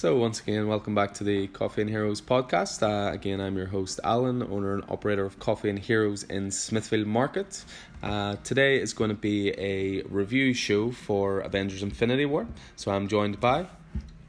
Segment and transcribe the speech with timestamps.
[0.00, 2.82] So, once again, welcome back to the Coffee and Heroes podcast.
[2.82, 7.06] Uh, again, I'm your host, Alan, owner and operator of Coffee and Heroes in Smithfield
[7.06, 7.62] Market.
[8.02, 12.46] Uh, today is going to be a review show for Avengers Infinity War.
[12.76, 13.66] So, I'm joined by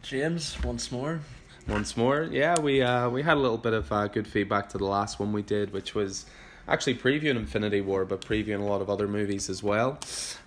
[0.01, 1.21] James once more.
[1.69, 4.77] Once more, yeah, we uh, we had a little bit of uh, good feedback to
[4.77, 6.25] the last one we did, which was
[6.67, 9.99] actually previewing Infinity War, but previewing a lot of other movies as well.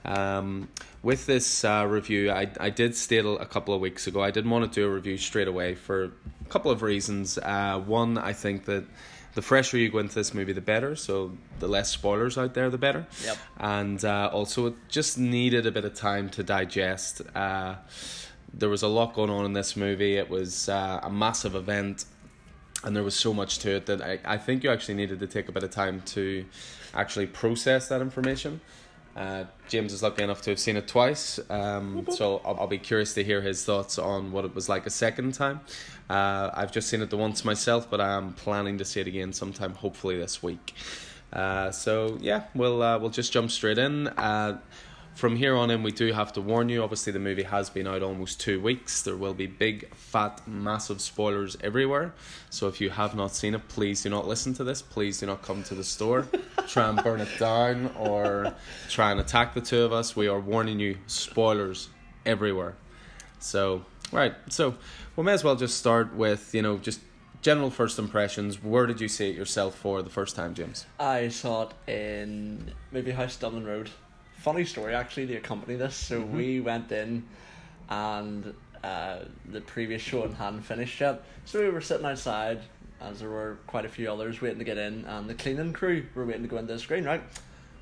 [0.05, 0.69] Um,
[1.05, 4.51] with this uh, review, I, I did state a couple of weeks ago I didn't
[4.51, 7.39] want to do a review straight away for a couple of reasons.
[7.39, 8.85] Uh, one, I think that
[9.35, 10.97] the fresher you go into this movie, the better.
[10.97, 13.07] So the less spoilers out there, the better.
[13.23, 13.37] Yep.
[13.59, 17.21] And uh, also, it just needed a bit of time to digest.
[17.35, 17.75] Uh,
[18.55, 20.17] there was a lot going on in this movie.
[20.17, 22.07] It was uh, a massive event
[22.85, 25.27] and there was so much to it that I, I think you actually needed to
[25.27, 26.45] take a bit of time to
[26.93, 28.61] actually process that information.
[29.17, 32.79] Uh, James is lucky enough to have seen it twice, um, so I'll, I'll, be
[32.79, 35.61] curious to hear his thoughts on what it was like a second time.
[36.11, 39.07] Uh, I've just seen it the once myself, but I am planning to see it
[39.07, 40.75] again sometime, hopefully this week.
[41.33, 44.09] Uh, so yeah, we'll uh, we'll just jump straight in.
[45.15, 46.83] From here on in, we do have to warn you.
[46.83, 49.03] Obviously, the movie has been out almost two weeks.
[49.03, 52.13] There will be big, fat, massive spoilers everywhere.
[52.51, 54.83] So if you have not seen it, please do not listen to this.
[54.83, 56.27] Please do not come to the store,
[56.67, 58.55] try and burn it down, or
[58.89, 60.17] try and attack the two of us.
[60.17, 61.91] We are warning you spoilers
[62.27, 62.75] everywhere.
[63.39, 64.35] So, right.
[64.49, 64.75] So,
[65.15, 67.01] we may as well just start with, you know, just
[67.41, 68.61] general first impressions.
[68.65, 70.87] Where did you see it yourself for the first time, James?
[70.99, 73.91] I saw it in Movie House Dublin Road
[74.45, 75.97] funny story actually to accompany this.
[75.97, 76.37] So mm-hmm.
[76.37, 77.25] we went in,
[77.89, 81.25] and uh, the previous show hadn't finished yet.
[81.47, 82.61] So we were sitting outside,
[83.01, 86.05] as there were quite a few others waiting to get in, and the cleaning crew
[86.15, 87.23] were waiting to go into the screen, right?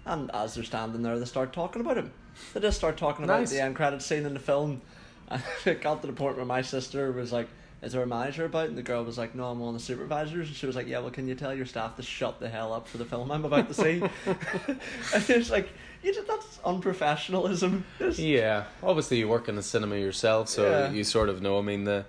[0.04, 2.12] And as they're standing there, they start talking about him.
[2.54, 4.82] They just start talking about the end credit scene in the film.
[5.28, 7.48] And it got to the point where my sister was like,
[7.82, 8.68] is there a manager about?
[8.68, 10.46] And the girl was like, no, I'm one of the supervisors.
[10.46, 12.72] And she was like, yeah, well, can you tell your staff to shut the hell
[12.72, 14.02] up for the film I'm about to see?
[14.26, 15.68] and it's like,
[16.02, 17.82] you just, that's unprofessionalism.
[18.16, 20.90] Yeah, obviously you work in the cinema yourself, so yeah.
[20.90, 21.58] you sort of know.
[21.58, 22.04] I mean, the,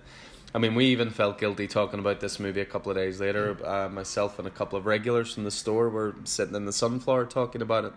[0.53, 3.55] I mean, we even felt guilty talking about this movie a couple of days later.
[3.55, 3.67] Mm.
[3.67, 7.25] Uh, myself and a couple of regulars from the store were sitting in the sunflower
[7.25, 7.93] talking about it,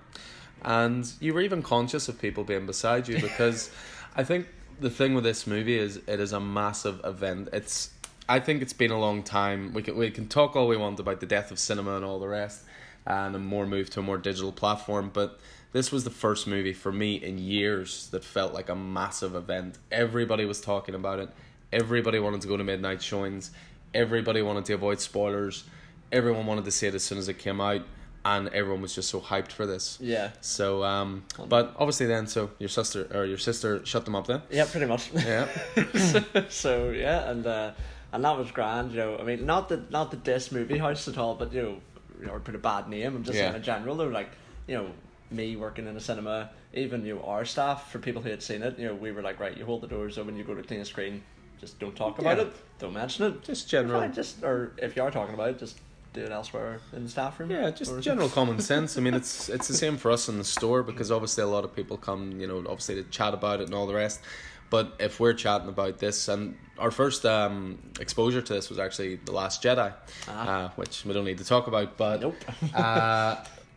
[0.63, 3.71] and you were even conscious of people being beside you because
[4.17, 4.49] I think
[4.81, 7.49] the thing with this movie is it is a massive event.
[7.53, 7.91] It's
[8.29, 9.73] I think it's been a long time.
[9.73, 12.19] We can we can talk all we want about the death of cinema and all
[12.19, 12.65] the rest,
[13.07, 15.11] and a more move to a more digital platform.
[15.13, 15.39] But
[15.73, 19.79] this was the first movie for me in years that felt like a massive event.
[19.91, 21.31] Everybody was talking about it.
[21.73, 23.51] Everybody wanted to go to midnight showings.
[23.95, 25.65] Everybody wanted to avoid spoilers.
[26.13, 27.83] Everyone wanted to see it as soon as it came out
[28.27, 29.99] and everyone was just so hyped for this.
[30.01, 30.31] Yeah.
[30.41, 34.43] So, um, but obviously then, so your sister or your sister shut them up then.
[34.51, 35.13] Yeah, pretty much.
[35.15, 35.47] Yeah.
[35.95, 37.71] so, so, yeah, and uh,
[38.13, 38.91] and that was grand.
[38.91, 41.63] You know, I mean, not the not the this movie house at all, but you
[41.63, 41.77] know,
[42.21, 43.15] you know, put a bad name.
[43.15, 43.45] I'm just yeah.
[43.45, 43.97] saying in general.
[43.97, 44.31] They're like,
[44.67, 44.91] you know,
[45.31, 48.63] me working in a cinema, even you know, our staff for people who had seen
[48.63, 48.77] it.
[48.77, 50.81] You know, we were like, right, you hold the doors open, you go to clean
[50.81, 51.23] a screen.
[51.61, 52.45] Just don't talk about yeah.
[52.45, 52.53] it.
[52.81, 53.43] Don't mention it.
[53.43, 54.01] Just general.
[54.01, 55.79] Fine, just or if you are talking about it, just
[56.17, 57.51] do it elsewhere in the staff room.
[57.51, 58.99] Yeah, just general common sense.
[58.99, 61.65] I mean, it's it's the same for us in the store because obviously a lot
[61.65, 64.21] of people come, you know, obviously to chat about it and all the rest.
[64.69, 69.17] But if we're chatting about this, and our first um, exposure to this was actually
[69.17, 69.93] The Last Jedi,
[70.29, 70.49] ah.
[70.49, 71.97] uh, which we don't need to talk about.
[71.97, 72.37] But nope.
[72.75, 73.37] uh,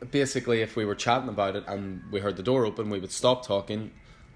[0.10, 3.12] basically, if we were chatting about it and we heard the door open, we would
[3.12, 3.92] stop talking,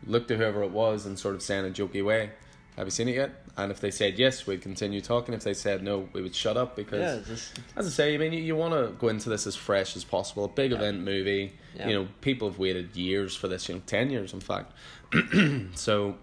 [0.05, 2.31] look to whoever it was, and sort of say in a jokey way,
[2.75, 3.42] have you seen it yet?
[3.55, 5.35] And if they said yes, we'd continue talking.
[5.35, 7.59] If they said no, we would shut up because, yeah, just...
[7.75, 10.03] as I say, I mean, you, you want to go into this as fresh as
[10.03, 10.45] possible.
[10.45, 10.77] A big yeah.
[10.77, 11.53] event movie.
[11.75, 11.87] Yeah.
[11.87, 13.69] You know, people have waited years for this.
[13.69, 14.73] You know, ten years, in fact.
[15.75, 16.15] so,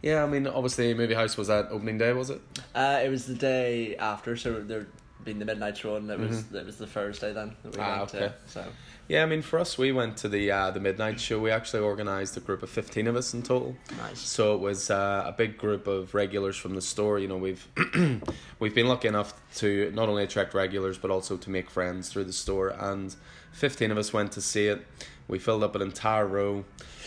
[0.00, 2.40] yeah, I mean, obviously, Movie House was that opening day, was it?
[2.74, 4.34] Uh, it was the day after.
[4.34, 4.86] So there
[5.24, 6.56] been the midnight show, and it was mm-hmm.
[6.56, 8.18] it was the Thursday then that we ah, went okay.
[8.18, 8.34] to.
[8.46, 8.64] So
[9.10, 11.40] yeah, I mean, for us, we went to the uh, the midnight show.
[11.40, 13.74] We actually organised a group of fifteen of us in total.
[13.98, 14.20] Nice.
[14.20, 17.18] So it was uh, a big group of regulars from the store.
[17.18, 17.66] You know, we've
[18.60, 22.22] we've been lucky enough to not only attract regulars but also to make friends through
[22.22, 22.68] the store.
[22.68, 23.12] And
[23.50, 24.86] fifteen of us went to see it.
[25.26, 26.64] We filled up an entire row.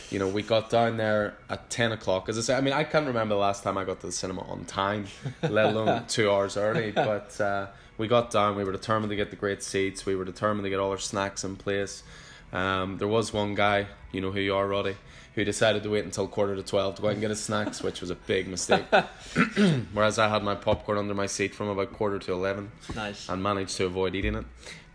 [0.09, 2.27] You know, we got down there at ten o'clock.
[2.27, 4.11] As I say, I mean, I can't remember the last time I got to the
[4.11, 5.05] cinema on time,
[5.41, 6.91] let alone two hours early.
[6.95, 7.67] But uh,
[7.97, 8.55] we got down.
[8.55, 10.05] We were determined to get the great seats.
[10.05, 12.03] We were determined to get all our snacks in place.
[12.51, 14.95] Um, there was one guy, you know who you are, Roddy,
[15.33, 17.81] who decided to wait until quarter to twelve to go out and get his snacks,
[17.81, 18.85] which was a big mistake.
[19.93, 22.71] Whereas I had my popcorn under my seat from about quarter to eleven.
[22.95, 23.27] Nice.
[23.29, 24.45] And managed to avoid eating it.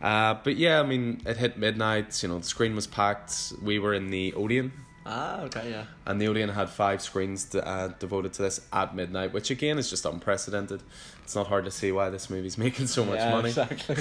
[0.01, 2.23] Uh, but yeah, I mean, it hit midnight.
[2.23, 3.53] You know, the screen was packed.
[3.61, 4.73] We were in the Odeon
[5.11, 5.85] Ah, okay, yeah.
[6.07, 9.79] and the Odeon had five screens to, uh, devoted to this at midnight, which again
[9.79, 10.83] is just unprecedented.
[11.29, 13.51] It's not hard to see why this movie's making so much yeah, money.
[13.51, 13.97] Exactly.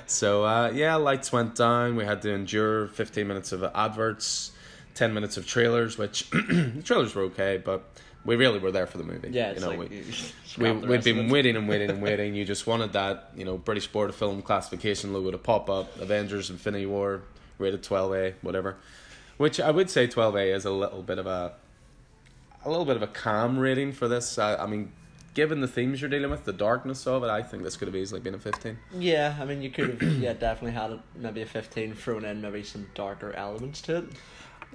[0.06, 1.94] So uh, yeah, lights went down.
[1.94, 4.50] We had to endure fifteen minutes of adverts,
[4.94, 7.84] ten minutes of trailers, which the trailers were okay, but
[8.24, 9.28] we really were there for the movie.
[9.30, 10.04] yeah, you know, like we,
[10.58, 12.34] we we'd been waiting and waiting and waiting.
[12.34, 15.94] You just wanted that, you know, British Board of Film Classification logo to pop up.
[16.00, 17.24] Avengers, Infinity War,
[17.58, 18.76] rated twelve A, whatever.
[19.36, 21.52] Which I would say twelve A is a little bit of a,
[22.64, 24.38] a little bit of a calm rating for this.
[24.38, 24.92] I, I mean,
[25.34, 27.96] given the themes you're dealing with, the darkness of it, I think this could have
[27.96, 28.78] easily been a fifteen.
[28.98, 32.40] Yeah, I mean, you could have, yeah, definitely had it, maybe a 15, thrown in
[32.40, 34.04] maybe some darker elements to it.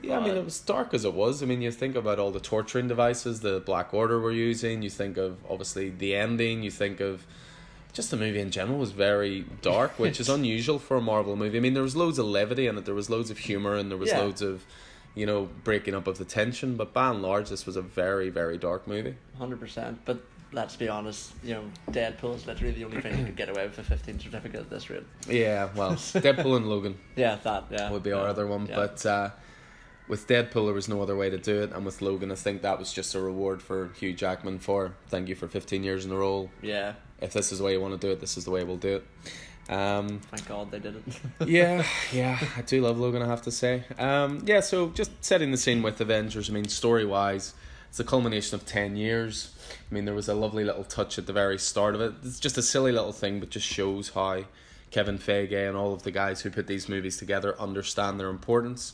[0.02, 1.44] Yeah, I mean, it was dark as it was.
[1.44, 4.82] I mean, you think about all the torturing devices the Black Order were using.
[4.82, 6.64] You think of obviously the ending.
[6.64, 7.26] You think of
[7.92, 11.58] just the movie in general was very dark, which is unusual for a Marvel movie.
[11.58, 12.86] I mean, there was loads of levity in it.
[12.86, 14.20] There was loads of humor, and there was Yeah.
[14.20, 14.64] loads of,
[15.16, 16.78] you know, breaking up of the tension.
[16.78, 19.16] But by and large, this was a very, very dark movie.
[19.38, 19.98] 100%.
[20.06, 20.20] But
[20.52, 23.68] let's be honest, you know, Deadpool is literally the only thing you could get away
[23.68, 25.04] with a 15 certificate at this rate.
[25.28, 27.92] Yeah, well, Deadpool and Logan Yeah, that, yeah.
[27.92, 28.76] would be yeah, our other one, yeah.
[28.76, 29.06] but.
[29.06, 29.30] uh
[30.08, 32.64] with Deadpool, there was no other way to do it, and with Logan, I think
[32.64, 36.10] that was just a reward for Hugh Jackman for thank you for fifteen years in
[36.10, 36.50] the role.
[36.64, 38.64] Yeah, if this is the way you want to do it, this is the way
[38.64, 39.72] we'll do it.
[39.72, 41.04] Um, thank God they did it.
[41.48, 43.22] yeah, yeah, I do love Logan.
[43.22, 43.84] I have to say.
[44.00, 46.50] Um, yeah, so just setting the scene with Avengers.
[46.50, 47.54] I mean, story wise,
[47.90, 49.54] it's a culmination of ten years.
[49.90, 52.14] I mean, there was a lovely little touch at the very start of it.
[52.24, 54.44] It's just a silly little thing, but just shows how
[54.92, 58.94] Kevin Feige and all of the guys who put these movies together understand their importance.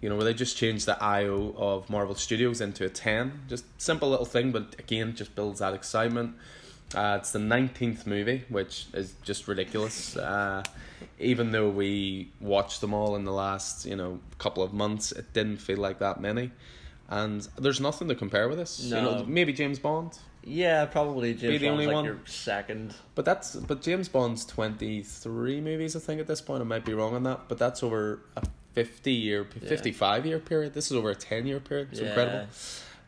[0.00, 3.44] You know, where they just changed the IO of Marvel Studios into a 10.
[3.48, 6.36] Just simple little thing, but again, just builds that excitement.
[6.94, 10.16] Uh, it's the 19th movie, which is just ridiculous.
[10.16, 10.62] Uh,
[11.18, 15.32] even though we watched them all in the last, you know, couple of months, it
[15.32, 16.50] didn't feel like that many.
[17.08, 18.80] And there's nothing to compare with this.
[18.80, 19.24] You know, No.
[19.26, 22.04] maybe James Bond, yeah, probably James be the Bond's only like one?
[22.04, 22.94] your second.
[23.14, 26.60] but that's but James Bond's 23 movies, I think, at this point.
[26.62, 28.42] I might be wrong on that, but that's over a
[28.74, 29.68] 50 year, Yeah.
[29.68, 30.74] 55 year period.
[30.74, 31.88] This is over a 10 year period.
[31.92, 32.08] It's yeah.
[32.08, 32.46] incredible.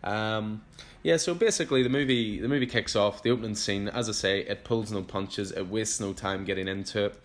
[0.04, 0.62] Um,
[1.02, 3.22] yeah, so basically the movie the movie kicks off.
[3.22, 5.50] The opening scene, as I say, it pulls no punches.
[5.52, 7.20] It wastes no time getting into it.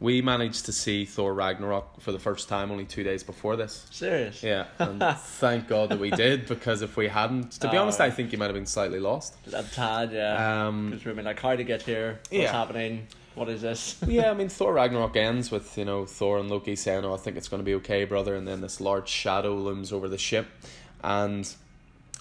[0.00, 3.86] We managed to see Thor Ragnarok for the first time only two days before this.
[3.90, 4.42] Serious?
[4.42, 7.82] Yeah, and thank God that we did because if we hadn't, to be Oh.
[7.82, 9.34] honest, I think you might have been slightly lost.
[9.52, 10.66] A tad, yeah.
[10.66, 12.18] Um, Because we've been like, how to get here?
[12.28, 12.52] What's Yeah.
[12.52, 13.06] happening?
[13.34, 13.96] What is this?
[14.06, 17.16] yeah, I mean, Thor Ragnarok ends with, you know, Thor and Loki saying, Oh, I
[17.16, 18.34] think it's going to be okay, brother.
[18.36, 20.46] And then this large shadow looms over the ship.
[21.02, 21.48] And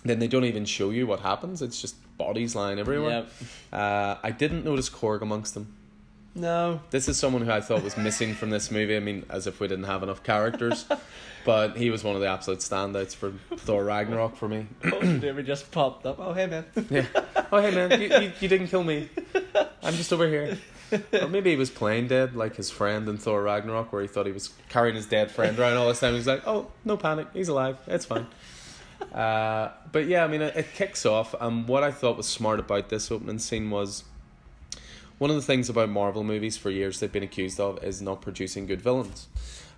[0.05, 1.61] then they don't even show you what happens.
[1.61, 3.25] It's just bodies lying everywhere.
[3.25, 3.31] Yep.
[3.73, 5.75] Uh, I didn't notice Korg amongst them.
[6.35, 6.81] No.
[6.89, 8.95] This is someone who I thought was missing from this movie.
[8.95, 10.85] I mean, as if we didn't have enough characters.
[11.45, 14.68] but he was one of the absolute standouts for Thor Ragnarok for me.
[14.85, 16.19] Oh, David just popped up.
[16.19, 16.65] Oh, hey, man.
[16.89, 17.06] Yeah.
[17.51, 19.09] Oh, hey, man, you, you, you didn't kill me.
[19.83, 20.57] I'm just over here.
[21.21, 24.25] Or maybe he was playing dead, like his friend in Thor Ragnarok, where he thought
[24.25, 26.13] he was carrying his dead friend around all this time.
[26.13, 28.27] He's like, oh, no panic, he's alive, it's fine.
[29.13, 31.35] Uh, but yeah, I mean, it, it kicks off.
[31.39, 34.03] And what I thought was smart about this opening scene was
[35.23, 38.21] one of the things about Marvel movies for years they've been accused of is not
[38.21, 39.29] producing good villains.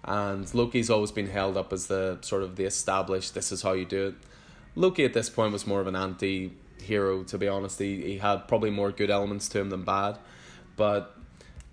[0.04, 3.74] And Loki's always been held up as the sort of the established, this is how
[3.74, 4.16] you do it.
[4.74, 7.78] Loki at this point was more of an anti hero, to be honest.
[7.78, 10.18] He, he had probably more good elements to him than bad.
[10.78, 11.16] But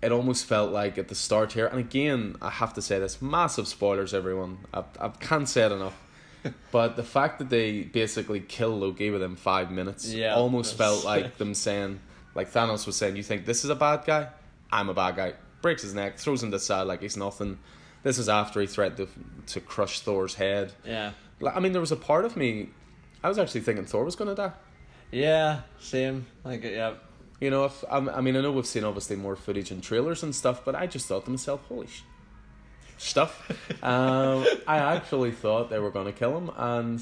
[0.03, 3.23] it almost felt like at the start here, and again, I have to say this
[3.23, 4.59] massive spoilers, everyone.
[4.71, 5.99] I, I can't say it enough.
[6.71, 11.37] but the fact that they basically kill Loki within five minutes Yeah, almost felt like
[11.39, 12.01] them saying,
[12.35, 14.29] like Thanos was saying, You think this is a bad guy?
[14.71, 15.33] I'm a bad guy.
[15.61, 17.59] Breaks his neck, throws him to the side like he's nothing.
[18.03, 20.73] This is after he threatened to, to crush Thor's head.
[20.85, 21.11] Yeah.
[21.39, 22.69] Like, I mean, there was a part of me,
[23.23, 24.51] I was actually thinking Thor was going to die.
[25.11, 26.25] Yeah, same.
[26.43, 26.95] Like, yeah.
[27.39, 30.23] You know, if I, I mean, I know we've seen obviously more footage and trailers
[30.23, 32.03] and stuff, but I just thought to myself, holy sh-
[32.97, 33.49] stuff.
[33.83, 37.01] um, I actually thought they were going to kill him, and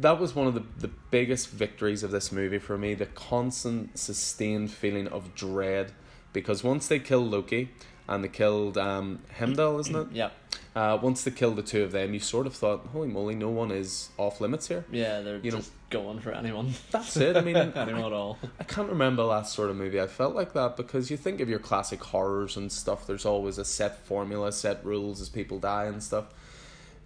[0.00, 3.98] that was one of the, the biggest victories of this movie for me the constant,
[3.98, 5.92] sustained feeling of dread.
[6.32, 7.70] Because once they killed Loki
[8.06, 10.06] and they killed um, Heimdall, isn't it?
[10.12, 10.30] Yeah.
[10.76, 13.48] Uh, once they killed the two of them, you sort of thought, holy moly, no
[13.48, 14.84] one is off limits here.
[14.92, 16.74] Yeah, they're You know- just going for anyone.
[16.90, 17.36] That's it.
[17.36, 18.38] I mean, anyone at all.
[18.60, 21.40] I can't remember the last sort of movie I felt like that because you think
[21.40, 25.58] of your classic horrors and stuff, there's always a set formula, set rules as people
[25.58, 26.26] die and stuff.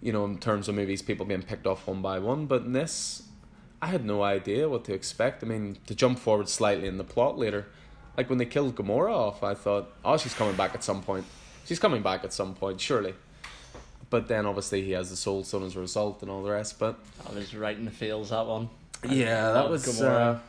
[0.03, 2.45] You know, in terms of movies, people being picked off one by one.
[2.45, 3.23] But in this,
[3.81, 5.43] I had no idea what to expect.
[5.43, 7.67] I mean, to jump forward slightly in the plot later,
[8.17, 11.25] like when they killed Gamora off, I thought, oh, she's coming back at some point.
[11.65, 13.13] She's coming back at some point, surely.
[14.09, 16.79] but then obviously he has the Soul Stone as a result and all the rest.
[16.79, 18.69] But I was right in the feels that one.
[19.09, 19.85] yeah, that love was.
[19.85, 20.35] Gamora.
[20.35, 20.39] Uh,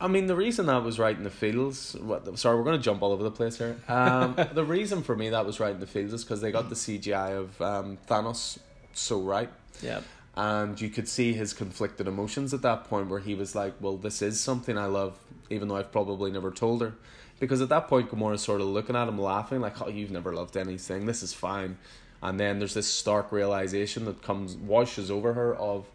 [0.00, 1.94] I mean, the reason that was right in the fields.
[1.94, 3.76] What, sorry, we're going to jump all over the place here.
[3.88, 6.68] Um, the reason for me that was right in the fields is because they got
[6.68, 8.58] the CGI of um, Thanos
[8.92, 9.50] so right,
[9.82, 10.00] Yeah.
[10.36, 13.96] and you could see his conflicted emotions at that point, where he was like, "Well,
[13.96, 15.18] this is something I love,
[15.50, 16.94] even though I've probably never told her."
[17.38, 20.34] Because at that point, Gamora's sort of looking at him, laughing, like, "Oh, you've never
[20.34, 21.04] loved anything.
[21.06, 21.76] This is fine."
[22.22, 25.86] And then there's this stark realization that comes washes over her of,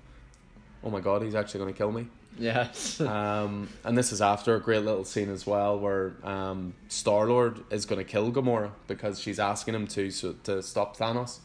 [0.83, 3.01] "Oh my God, he's actually going to kill me." Yes.
[3.11, 7.63] Um, and this is after a great little scene as well, where um, Star Lord
[7.69, 11.39] is going to kill Gamora because she's asking him to so, to stop Thanos,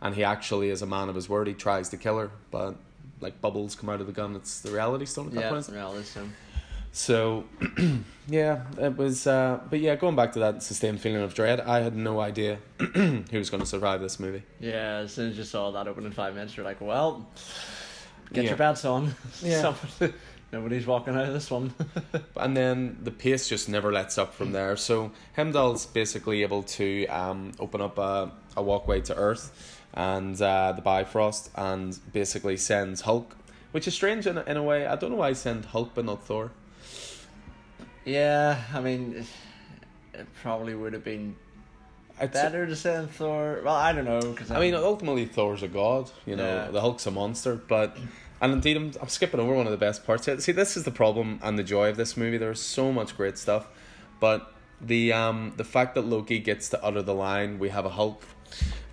[0.00, 2.76] and he actually, is a man of his word, he tries to kill her, but
[3.20, 4.36] like bubbles come out of the gun.
[4.36, 5.50] It's the Reality Stone at that yeah.
[5.50, 5.68] point.
[5.68, 6.32] Reality Stone.
[6.92, 7.44] So,
[8.28, 9.26] yeah, it was.
[9.26, 12.58] Uh, but yeah, going back to that sustained feeling of dread, I had no idea
[12.78, 14.42] who was going to survive this movie.
[14.60, 14.98] Yeah.
[14.98, 17.28] As soon as you saw that opening five minutes, you're like, well,
[18.32, 18.50] get Yeah.
[18.50, 19.14] your bets on.
[19.42, 19.74] Yeah.
[20.52, 21.74] Nobody's walking out of this one.
[22.36, 24.76] and then the pace just never lets up from there.
[24.76, 30.72] So Heimdall's basically able to um, open up a, a walkway to Earth and uh,
[30.72, 33.36] the Bifrost and basically sends Hulk,
[33.72, 34.86] which is strange in, a- in a way.
[34.86, 36.50] I don't know why he sent Hulk but not Thor.
[38.06, 38.62] yeah.
[38.72, 39.16] I mean,
[40.14, 41.36] it, it probably would have been
[42.20, 43.60] It's- better to send Thor.
[43.64, 46.10] Well, I don't know because I mean, ultimately Thor's a god.
[46.26, 46.70] You know, Yeah.
[46.70, 47.96] the Hulk's a monster, but.
[48.40, 50.28] And indeed, I'm, I'm skipping over one of the best parts.
[50.44, 52.38] See, this is the problem and the joy of this movie.
[52.38, 53.66] There's so much great stuff,
[54.20, 57.88] but the um the fact that Loki gets to utter the line, "We have a
[57.90, 58.22] Hulk,"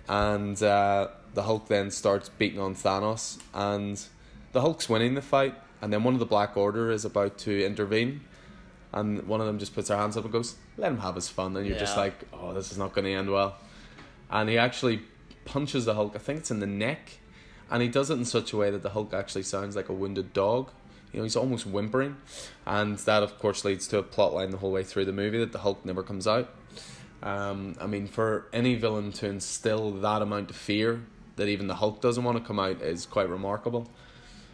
[0.08, 4.02] and uh, the Hulk then starts beating on Thanos, and
[4.52, 7.64] the Hulk's winning the fight, and then one of the Black Order is about to
[7.64, 8.22] intervene,
[8.92, 11.28] and one of them just puts their hands up and goes, "Let him have his
[11.28, 13.56] fun," and you're just like, "Oh, this is not going to end well,"
[14.30, 15.02] and he actually
[15.44, 16.12] punches the Hulk.
[16.14, 17.18] I think it's in the neck,
[17.70, 19.92] and he does it in such a way that the Hulk actually sounds like a
[19.92, 20.70] wounded dog.
[21.12, 22.16] You know, he's almost whimpering,
[22.66, 25.38] and that of course leads to a plot line the whole way through the movie
[25.38, 26.50] that the Hulk never comes out.
[27.22, 31.02] Um, I mean, for any villain to instill that amount of fear
[31.36, 33.90] that even the Hulk doesn't want to come out is quite remarkable.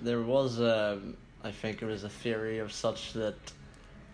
[0.00, 3.36] There was, um, I think, there was a theory of such that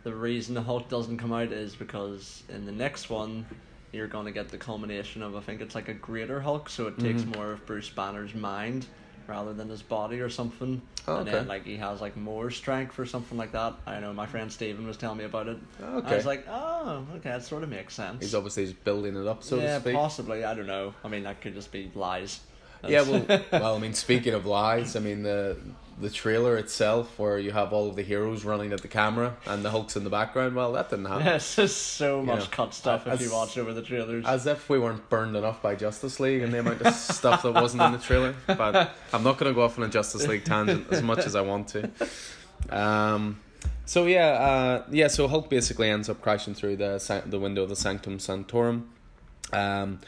[0.08, 3.44] the reason the Hulk doesn't come out is because in the next one,
[3.92, 6.86] you're going to get the culmination of, I think it's like a greater Hulk, so
[6.86, 7.36] it takes Mhm.
[7.36, 8.86] more of Bruce Banner's mind
[9.26, 10.80] rather than his body or something.
[11.06, 11.38] Oh, And okay.
[11.38, 13.74] then, like, he has, like, more strength or something like that.
[13.86, 15.58] I know my friend Steven was telling me about it.
[15.82, 16.08] Okay.
[16.08, 18.22] I was like, oh, okay, that sort of makes sense.
[18.22, 19.94] He's obviously just building it up, so yeah, to speak.
[19.94, 20.42] possibly.
[20.44, 20.94] I don't know.
[21.04, 22.40] I mean, that could just be lies.
[22.86, 25.58] Yeah, well, well, I mean, speaking of lies, I mean the
[26.00, 29.64] the trailer itself, where you have all of the heroes running at the camera and
[29.64, 30.54] the Hulk's in the background.
[30.54, 31.26] Well, that didn't happen.
[31.26, 34.24] Yes, there's so much know, cut stuff if as- you watch over the trailers.
[34.24, 37.52] As if we weren't burned enough by Justice League and the amount of stuff that
[37.52, 38.34] wasn't in the trailer.
[38.46, 41.34] But I'm not going to go off on a Justice League tangent as much as
[41.34, 41.90] I want to.
[42.70, 43.40] Um,
[43.84, 45.08] so yeah, uh, yeah.
[45.08, 48.90] So Hulk basically ends up crashing through the the window of the Sanctum Sanctorum.
[49.52, 50.00] Um,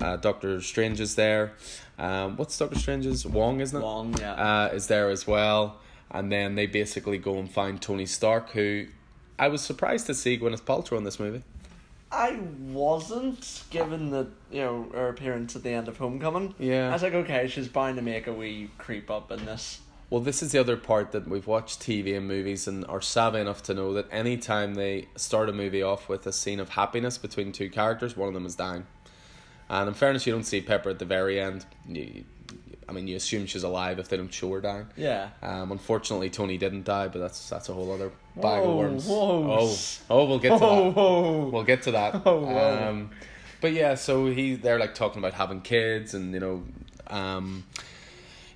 [0.00, 1.52] uh, Doctor Strange is there.
[1.98, 3.82] Um, what's Doctor Strange's Wong, isn't it?
[3.82, 4.32] Wong, yeah.
[4.32, 5.80] uh, is there as well.
[6.10, 8.86] And then they basically go and find Tony Stark, who
[9.38, 11.42] I was surprised to see Gwyneth Paltrow in this movie.
[12.10, 12.38] I
[12.70, 16.54] wasn't, given that, you know, her appearance at the end of Homecoming.
[16.58, 16.88] Yeah.
[16.88, 19.80] I was like, okay, she's bound to make a wee creep up in this.
[20.10, 23.40] Well, this is the other part that we've watched TV and movies and are savvy
[23.40, 27.18] enough to know that anytime they start a movie off with a scene of happiness
[27.18, 28.86] between two characters, one of them is dying.
[29.70, 31.64] And in fairness, you don't see Pepper at the very end.
[31.88, 32.24] You,
[32.88, 34.86] I mean, you assume she's alive if they don't show her dying.
[34.96, 35.28] Yeah.
[35.42, 39.06] Um, unfortunately, Tony didn't die, but that's that's a whole other bag Whoa, of worms.
[39.06, 39.58] whoa.
[39.60, 39.76] Oh,
[40.10, 40.94] oh, we'll get to Whoa, that.
[40.96, 41.48] whoa.
[41.52, 42.14] We'll get to that.
[42.26, 42.88] Oh, whoa.
[42.88, 43.10] Um,
[43.60, 46.64] but yeah, so he they're like talking about having kids and you know,
[47.08, 47.64] um,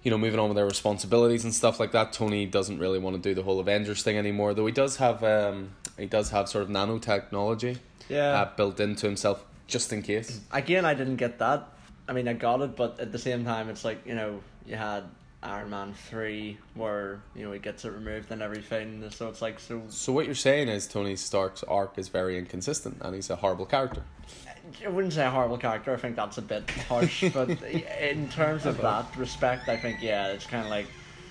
[0.02, 2.12] you know, moving on with their responsibilities and stuff like that.
[2.14, 5.22] Tony doesn't really want to do the whole Avengers thing anymore, though he does have
[5.22, 7.78] um, he does have sort of nanotechnology
[8.08, 8.40] Yeah.
[8.40, 10.40] uh, built into himself just in case.
[10.52, 11.68] Again, I didn't get that.
[12.08, 14.76] I mean, I got it, but at the same time, it's like, you know, you
[14.76, 15.04] had
[15.42, 19.08] Iron Man 3 where, you know, he gets it removed and everything.
[19.10, 19.82] So it's like, so.
[19.88, 23.66] So what you're saying is Tony Stark's arc is very inconsistent, and he's a horrible
[23.66, 24.02] character.
[24.84, 25.92] I wouldn't say a horrible character.
[25.92, 30.28] I think that's a bit harsh, but in terms of that respect, I think yeah,
[30.28, 30.86] it's kind of like,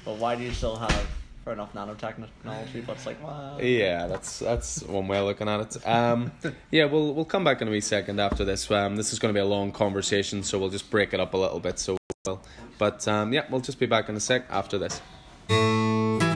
[0.06, 1.08] well, why do you still have
[1.44, 2.86] fair enough nanotechnology?
[2.86, 5.88] But it's like, well, Yeah, that's that's one way of looking at it.
[5.88, 6.32] Um,
[6.72, 8.70] yeah, we'll we'll come back in a wee second after this.
[8.70, 11.34] Um, this is going to be a long conversation, so we'll just break it up
[11.34, 11.80] a little bit.
[11.80, 12.42] So, we'll,
[12.78, 16.31] but um, yeah, we'll just be back in a sec after this.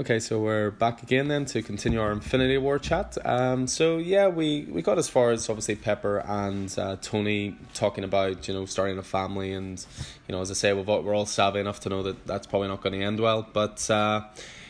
[0.00, 3.18] Okay, so we're back again then to continue our Infinity War chat.
[3.26, 8.04] Um, so yeah, we, we got as far as obviously Pepper and uh, Tony talking
[8.04, 9.84] about you know starting a family, and
[10.28, 12.46] you know as I say, we've all, we're all savvy enough to know that that's
[12.46, 13.44] probably not going to end well.
[13.52, 14.22] But uh,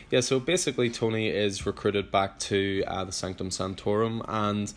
[0.09, 4.73] yeah, so basically Tony is recruited back to uh, the Sanctum Sanctorum, and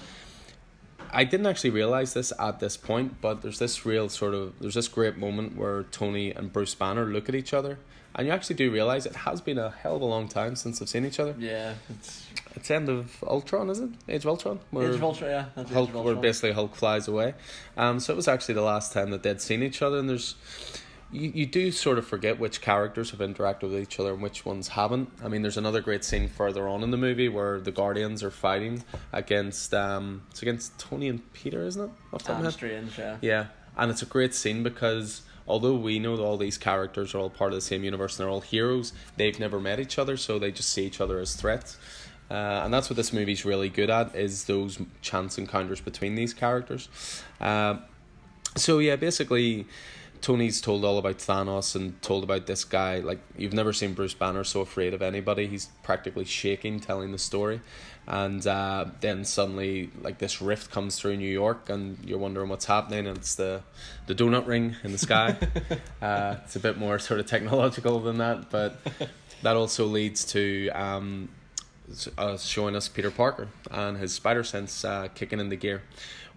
[1.11, 4.75] I didn't actually realize this at this point, but there's this real sort of there's
[4.75, 7.79] this great moment where Tony and Bruce Banner look at each other
[8.15, 10.79] and you actually do realize it has been a hell of a long time since
[10.79, 11.35] they've seen each other.
[11.39, 13.91] Yeah, it's it's end of Ultron, is it?
[14.09, 14.61] Age of Ultron.
[14.71, 15.45] Where Age of Ultron, yeah.
[15.55, 16.05] That's Hulk, Ultron.
[16.05, 17.35] where basically Hulk flies away.
[17.77, 20.35] Um, so it was actually the last time that they'd seen each other, and there's.
[21.15, 24.47] You, you do sort of forget which characters have interacted with each other and which
[24.47, 25.11] ones haven't.
[25.23, 28.31] I mean, there's another great scene further on in the movie where the Guardians are
[28.31, 31.91] fighting against um, it's against Tony and Peter, isn't it?
[32.15, 33.19] Off the Strange, yeah.
[33.21, 37.19] Yeah, and it's a great scene because although we know that all these characters are
[37.19, 40.17] all part of the same universe and they're all heroes, they've never met each other,
[40.17, 41.77] so they just see each other as threats.
[42.31, 46.33] Uh, and that's what this movie's really good at is those chance encounters between these
[46.33, 46.89] characters.
[47.41, 47.77] Uh,
[48.57, 49.67] so yeah, basically,
[50.23, 52.99] Tony's told all about Thanos and told about this guy.
[52.99, 55.47] Like you've never seen Bruce Banner so afraid of anybody.
[55.47, 57.61] He's practically shaking telling the story
[58.07, 62.65] and uh, then suddenly like this rift comes through New York, and you're wondering what's
[62.65, 63.63] happening, and it's the
[64.07, 65.37] the donut ring in the sky.
[66.03, 68.77] uh, it's a bit more sort of technological than that, but
[69.43, 71.29] that also leads to um,
[72.19, 75.83] uh, showing us Peter Parker and his spider sense uh, kicking into gear,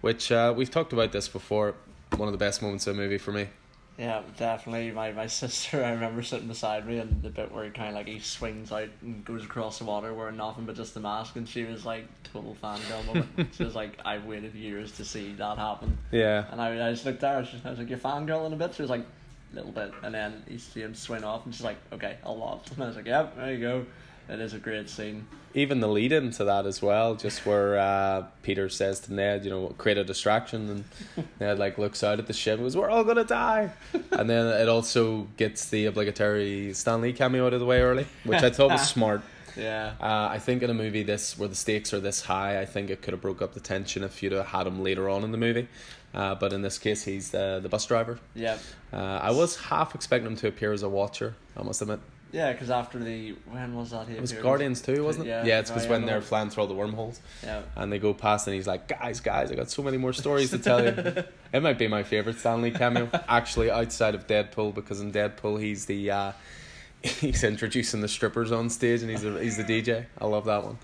[0.00, 1.74] which uh, we've talked about this before.
[2.16, 3.48] One of the best moments of the movie for me.
[3.98, 4.90] Yeah, definitely.
[4.90, 7.94] My my sister, I remember sitting beside me, and the bit where he kind of
[7.94, 11.36] like he swings out and goes across the water wearing nothing but just the mask,
[11.36, 13.28] and she was like total fangirl moment.
[13.56, 15.96] she was like, I've waited years to see that happen.
[16.10, 16.44] Yeah.
[16.50, 18.74] And I, I just looked at her, I was like, you're fangirling a bit.
[18.74, 19.06] She was like,
[19.52, 22.32] a little bit, and then you see him swing off, and she's like, okay, a
[22.32, 22.68] lot.
[22.72, 23.86] And I was like, yep, there you go.
[24.28, 25.26] It is a great scene.
[25.54, 29.50] Even the lead into that as well, just where uh, Peter says to Ned, you
[29.50, 30.84] know, create a distraction,
[31.16, 33.70] and Ned like looks out at the ship, and goes, "We're all gonna die,"
[34.10, 38.06] and then it also gets the obligatory Stan Lee cameo out of the way early,
[38.24, 39.22] which I thought was smart.
[39.56, 39.94] Yeah.
[40.00, 42.90] Uh, I think in a movie this where the stakes are this high, I think
[42.90, 45.32] it could have broke up the tension if you'd have had him later on in
[45.32, 45.68] the movie.
[46.12, 48.18] Uh, but in this case, he's the the bus driver.
[48.34, 48.58] Yeah.
[48.92, 51.34] Uh, I was half expecting him to appear as a watcher.
[51.56, 52.00] I must admit.
[52.36, 54.08] Yeah, because after the when was that?
[54.08, 55.30] He it was Guardians too, wasn't it?
[55.30, 57.18] Yeah, yeah it's because when they're flying through all the wormholes.
[57.42, 57.62] Yeah.
[57.74, 60.50] And they go past, and he's like, "Guys, guys, I got so many more stories
[60.50, 60.90] to tell you."
[61.54, 65.58] it might be my favorite Stan Lee cameo, actually, outside of Deadpool, because in Deadpool
[65.58, 66.32] he's the uh,
[67.02, 70.04] he's introducing the strippers on stage, and he's a, he's the DJ.
[70.20, 70.76] I love that one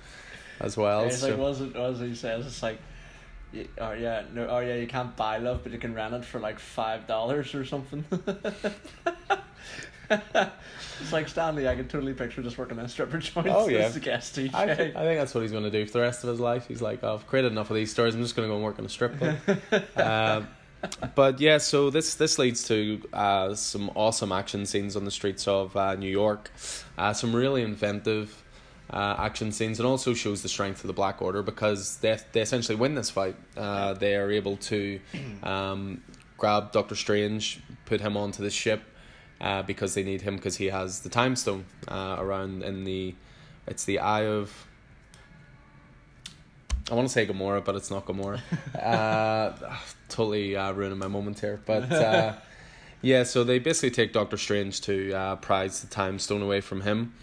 [0.58, 1.02] as well.
[1.02, 1.28] Yeah, it's so.
[1.28, 2.78] like was it was he says it's like.
[3.78, 4.46] Oh yeah, no.
[4.48, 7.54] Oh yeah, you can't buy love, but you can rent it for like five dollars
[7.54, 8.02] or something.
[10.12, 11.68] it's like Stan Lee.
[11.68, 13.48] I can totally picture just working in stripper joint.
[13.48, 14.54] Oh yeah, as a guest DJ.
[14.54, 16.66] I, I think that's what he's going to do for the rest of his life.
[16.66, 18.14] He's like, oh, I've created enough of these stories.
[18.14, 19.36] I'm just going to go and work in a strip club.
[19.96, 20.48] um,
[21.14, 25.46] but yeah, so this this leads to uh, some awesome action scenes on the streets
[25.46, 26.50] of uh, New York,
[26.98, 28.42] uh, some really inventive
[28.90, 32.40] uh, action scenes, and also shows the strength of the Black Order because they they
[32.40, 33.36] essentially win this fight.
[33.56, 35.00] Uh, they are able to
[35.42, 36.02] um,
[36.36, 38.82] grab Doctor Strange, put him onto the ship,
[39.42, 43.14] uh, because they need him because he has the time stone uh, around in the
[43.66, 44.66] it's the eye of
[46.90, 48.40] I want to say Gamora, but it's not Gamora.
[48.80, 49.52] uh,
[50.08, 52.34] totally uh, ruining my moment here, but uh,
[53.02, 53.22] yeah.
[53.22, 57.14] So they basically take Doctor Strange to uh, prize the time stone away from him,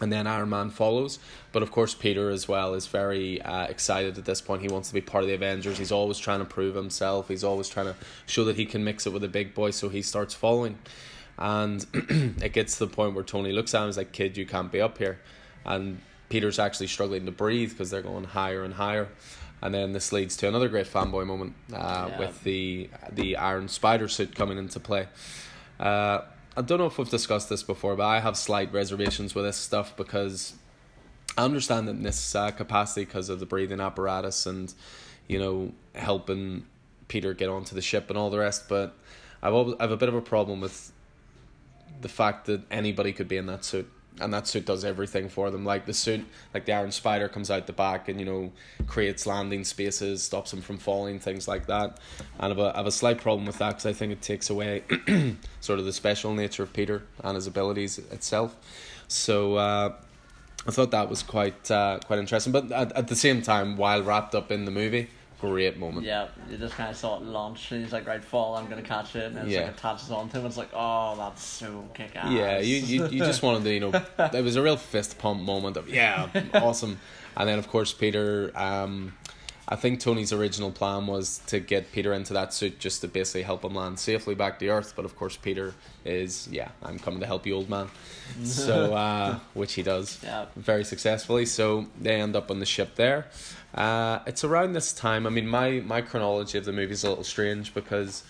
[0.00, 1.18] and then Iron Man follows.
[1.52, 4.62] But of course, Peter as well is very uh, excited at this point.
[4.62, 5.76] He wants to be part of the Avengers.
[5.76, 7.28] He's always trying to prove himself.
[7.28, 9.70] He's always trying to show that he can mix it with the big boy.
[9.70, 10.78] So he starts following
[11.38, 11.86] and
[12.42, 14.46] it gets to the point where Tony looks at him and is like, "Kid, you
[14.46, 15.18] can't be up here,"
[15.64, 19.08] and Peter's actually struggling to breathe because they're going higher and higher.
[19.62, 22.18] And then this leads to another great fanboy moment uh, yeah.
[22.18, 25.08] with the the Iron Spider suit coming into play.
[25.80, 26.20] Uh,
[26.56, 29.56] I don't know if we've discussed this before, but I have slight reservations with this
[29.56, 30.54] stuff because
[31.36, 34.72] I understand that in this uh, capacity because of the breathing apparatus and
[35.26, 36.66] you know helping
[37.08, 38.68] Peter get onto the ship and all the rest.
[38.68, 38.96] But
[39.42, 40.92] I've always, I have a bit of a problem with
[42.00, 45.50] the fact that anybody could be in that suit and that suit does everything for
[45.50, 45.64] them.
[45.64, 48.52] Like the suit, like the Iron Spider comes out the back and you know
[48.86, 51.98] creates landing spaces, stops them from falling, things like that.
[52.38, 54.22] And I have a, I have a slight problem with that because I think it
[54.22, 54.84] takes away
[55.60, 58.56] sort of the special nature of Peter and his abilities itself.
[59.08, 59.94] So uh,
[60.66, 62.52] I thought that was quite uh, quite interesting.
[62.52, 66.06] But at, at the same time, while wrapped up in the movie, great moment.
[66.06, 68.82] Yeah, you just kind of saw it launch, and he's like, "Right, fall, I'm gonna
[68.82, 69.60] catch it," and it's Yeah.
[69.64, 70.46] like attaches onto him.
[70.46, 73.80] It's like, "Oh, that's so kick ass." Yeah, you, you you just wanted to, you
[73.80, 73.92] know,
[74.32, 76.98] it was a real fist pump moment of yeah, awesome.
[77.36, 79.12] And then of course Peter, um,
[79.74, 83.42] I think Tony's original plan was to get Peter into that suit just to basically
[83.42, 84.92] help him land safely back to Earth.
[84.94, 87.88] But of course Peter is yeah, I'm coming to help you, old man.
[88.44, 90.46] So uh, which he does Yeah.
[90.54, 91.44] very successfully.
[91.44, 93.26] So they end up on the ship there.
[93.74, 95.26] Uh, it's around this time.
[95.26, 98.22] I mean, my my chronology of the movie is a little strange because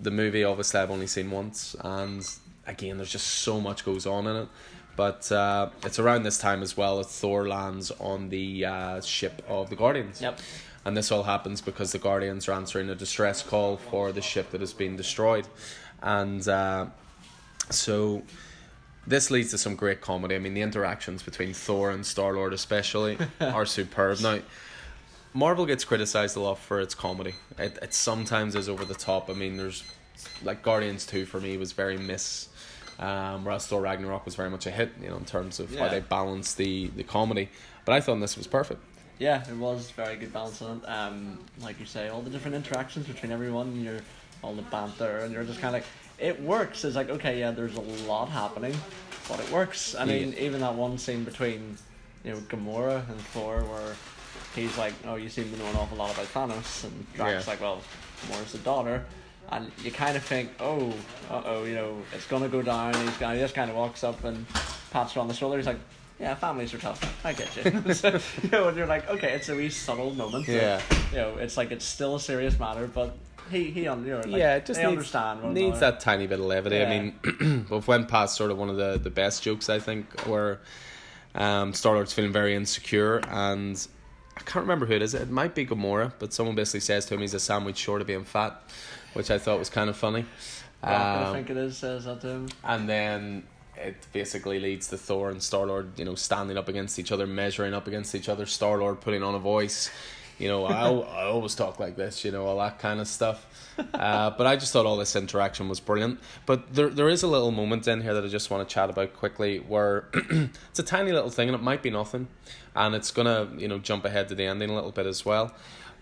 [0.00, 2.24] the movie obviously I've only seen once, and
[2.68, 4.48] again, there's just so much goes on in it.
[4.94, 9.42] But uh, it's around this time as well that Thor lands on the uh, ship
[9.48, 10.20] of the Guardians.
[10.20, 10.38] Yep.
[10.88, 14.52] And this all happens because the Guardians are answering a distress call for the ship
[14.52, 15.46] that has been destroyed.
[16.02, 16.86] And uh,
[17.68, 18.22] so
[19.06, 20.34] this leads to some great comedy.
[20.34, 24.20] I mean, the interactions between Thor and Star Lord, especially, are superb.
[24.20, 24.38] Now,
[25.34, 27.34] Marvel gets criticized a lot for its comedy.
[27.58, 29.28] It, it sometimes is over the top.
[29.28, 29.84] I mean, there's
[30.42, 32.48] like Guardians 2 for me was very miss.
[32.98, 35.88] Um, whereas Thor Ragnarok was very much a hit, you know, in terms of how
[35.88, 37.50] they balanced the, the comedy.
[37.84, 38.82] But I thought this was perfect.
[39.18, 40.88] Yeah, it was very good balance on it.
[40.88, 44.00] Um, like you say, all the different interactions between everyone, you're
[44.42, 46.84] all the banter, and you're just kind of like, it works.
[46.84, 48.74] It's like, okay, yeah, there's a lot happening,
[49.28, 49.94] but it works.
[49.96, 50.40] I mean, Yeah.
[50.40, 51.76] even that one scene between,
[52.24, 53.96] you know, Gamora and Thor, where
[54.54, 57.50] he's like, oh, you seem to know an awful lot about Thanos, and Drax Yeah.
[57.52, 57.82] like, well,
[58.28, 59.04] Gamora's the daughter.
[59.50, 60.92] And you kind of think, oh,
[61.30, 62.92] uh oh, you know, it's gonna go down.
[62.94, 64.44] He's gonna, he just kind of walks up and
[64.90, 65.56] pats her on the shoulder.
[65.56, 65.80] He's like,
[66.20, 67.24] yeah, families are tough.
[67.24, 67.94] I get you.
[67.94, 68.08] so,
[68.42, 70.46] you know, and you're like, okay, it's a wee subtle moment.
[70.46, 70.82] that, Yeah.
[71.12, 73.16] you know, it's like it's still a serious matter, but
[73.50, 75.42] he he on you know, like, yeah, it just needs, understand.
[75.54, 75.92] needs another.
[75.92, 76.82] that tiny bit of levity.
[76.82, 80.20] I mean, we've went past sort of one of the, the best jokes I think,
[80.26, 80.60] where
[81.34, 83.86] um, Star Lord's feeling very insecure, and
[84.36, 85.14] I can't remember who it is.
[85.14, 88.06] It might be Gamora, but someone basically says to him he's a sandwich short of
[88.06, 88.60] being fat,
[89.14, 90.26] which I thought was kind of funny.
[90.82, 92.48] Rocket, I Um, think it is says that to him.
[92.64, 93.42] and then
[93.80, 97.26] it basically leads to Thor and Star Lord, you know, standing up against each other,
[97.26, 98.46] measuring up against each other.
[98.46, 99.90] Star Lord putting on a voice,
[100.38, 103.46] you know, I, I always talk like this, you know, all that kind of stuff.
[103.94, 106.18] Uh, but I just thought all this interaction was brilliant.
[106.46, 108.90] But there there is a little moment in here that I just want to chat
[108.90, 112.26] about quickly, where it's a tiny little thing, and it might be nothing,
[112.74, 115.54] and it's gonna you know jump ahead to the ending a little bit as well.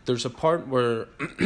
[0.07, 1.09] There's a part where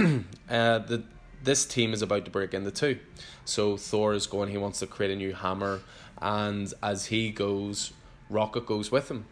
[0.49, 1.03] uh, the
[1.43, 2.99] this team is about to break into two.
[3.45, 5.81] So Thor is going, he wants to create a new hammer,
[6.21, 7.93] and as he goes,
[8.29, 9.27] Rocket goes with him.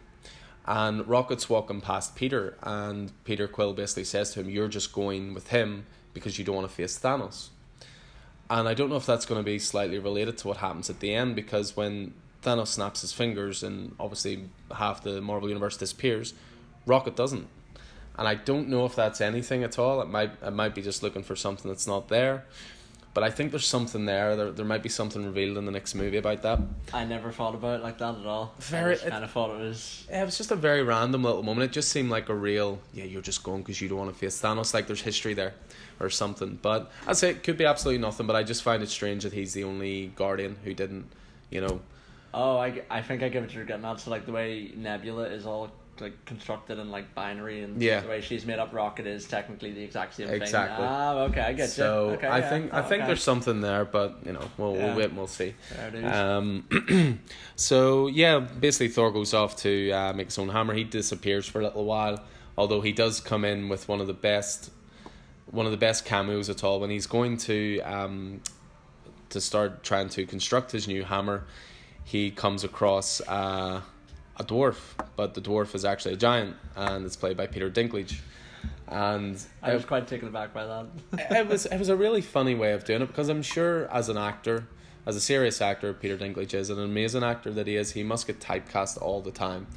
[0.65, 5.33] And Rocket's walking past Peter, and Peter Quill basically says to him, You're just going
[5.33, 7.49] with him because you don't want to face Thanos.
[8.49, 10.99] And I don't know if that's going to be slightly related to what happens at
[10.99, 16.33] the end, because when Thanos snaps his fingers and obviously half the Marvel Universe disappears,
[16.85, 17.47] Rocket doesn't.
[18.17, 20.01] And I don't know if that's anything at all.
[20.01, 22.45] It might it might be just looking for something that's not there.
[23.13, 24.35] But I think there's something there.
[24.35, 26.59] There there might be something revealed in the next movie about that.
[26.93, 28.53] I never thought about it like that at all.
[28.59, 30.05] Very- I just it- kind of thought it was.
[30.09, 31.69] Yeah, it was just a very random little moment.
[31.69, 34.17] It just seemed like a real, yeah, you're just going because you don't want to
[34.17, 34.73] face Thanos.
[34.73, 35.53] Like there's history there
[35.99, 36.59] or something.
[36.61, 38.27] But I'd say it could be absolutely nothing.
[38.27, 41.07] But I just find it strange that he's the only Guardian who didn't,
[41.49, 41.81] you know.
[42.31, 43.99] Oh, I, I think I get what you're getting at.
[44.01, 47.99] So like the way Nebula is all like constructed in like binary, and Yeah.
[48.01, 50.41] the way she's made up, Rocket is technically the exact same thing.
[50.41, 50.85] Exactly.
[50.87, 52.13] Ah, okay, I get so you.
[52.15, 52.49] Okay, I yeah.
[52.49, 53.07] think I Oh, think okay.
[53.07, 54.85] there's something there, but you know, we'll, Yeah.
[54.87, 55.55] we'll wait and we'll see.
[55.75, 56.15] There it is.
[56.15, 57.19] Um,
[57.55, 60.73] so yeah, basically Thor goes off to uh, make his own hammer.
[60.73, 62.23] He disappears for a little while,
[62.57, 64.71] although he does come in with one of the best,
[65.51, 68.41] one of the best cameos at all when he's going to um,
[69.29, 71.45] to start trying to construct his new hammer.
[72.03, 73.81] He comes across uh,
[74.39, 74.77] a dwarf,
[75.15, 78.19] but the dwarf is actually a giant, and it's played by Peter Dinklage.
[78.87, 80.87] And I was quite taken aback by that.
[81.31, 84.09] it was it was a really funny way of doing it because I'm sure as
[84.09, 84.67] an actor,
[85.05, 87.91] as a serious actor, Peter Dinklage is an amazing actor that he is.
[87.91, 89.67] He must get typecast all the time,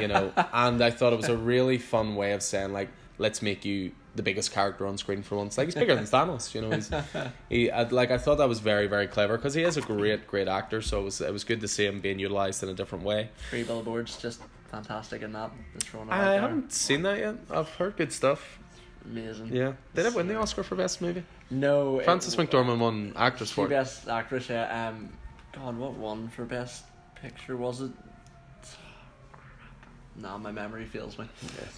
[0.00, 0.32] you know.
[0.52, 3.92] And I thought it was a really fun way of saying like, let's make you
[4.16, 5.56] the biggest character on screen for once.
[5.58, 6.70] Like he's bigger than Thanos, you know.
[6.70, 6.90] He's
[7.48, 10.26] he I'd, like I thought that was very very clever because he is a great
[10.26, 10.82] great actor.
[10.82, 13.30] So it was it was good to see him being utilized in a different way.
[13.50, 15.50] Three billboards, just fantastic in that.
[16.10, 17.36] I haven't seen that yet.
[17.50, 18.58] I've heard good stuff.
[19.04, 19.54] Amazing.
[19.54, 21.22] Yeah, did it win the Oscar for best movie?
[21.50, 22.00] No.
[22.00, 24.88] it- Frances McDormand won actress for best actress, yeah.
[24.88, 25.10] Um,
[25.52, 27.90] God, what won for best picture was it?
[30.18, 31.26] No, my memory fails me.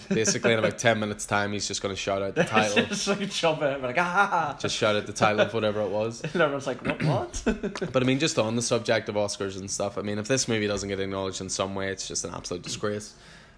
[0.09, 2.85] Basically, in about 10 minutes' time, he's just going to shout out the title.
[2.85, 6.21] just like jump in, like ah, just shout out the title of whatever it was.
[6.33, 7.03] and everyone's like, what?
[7.03, 7.43] What?
[7.93, 10.47] But I mean, just on the subject of Oscars and stuff, I mean, if this
[10.47, 13.15] movie doesn't get acknowledged in some way, it's just an absolute disgrace.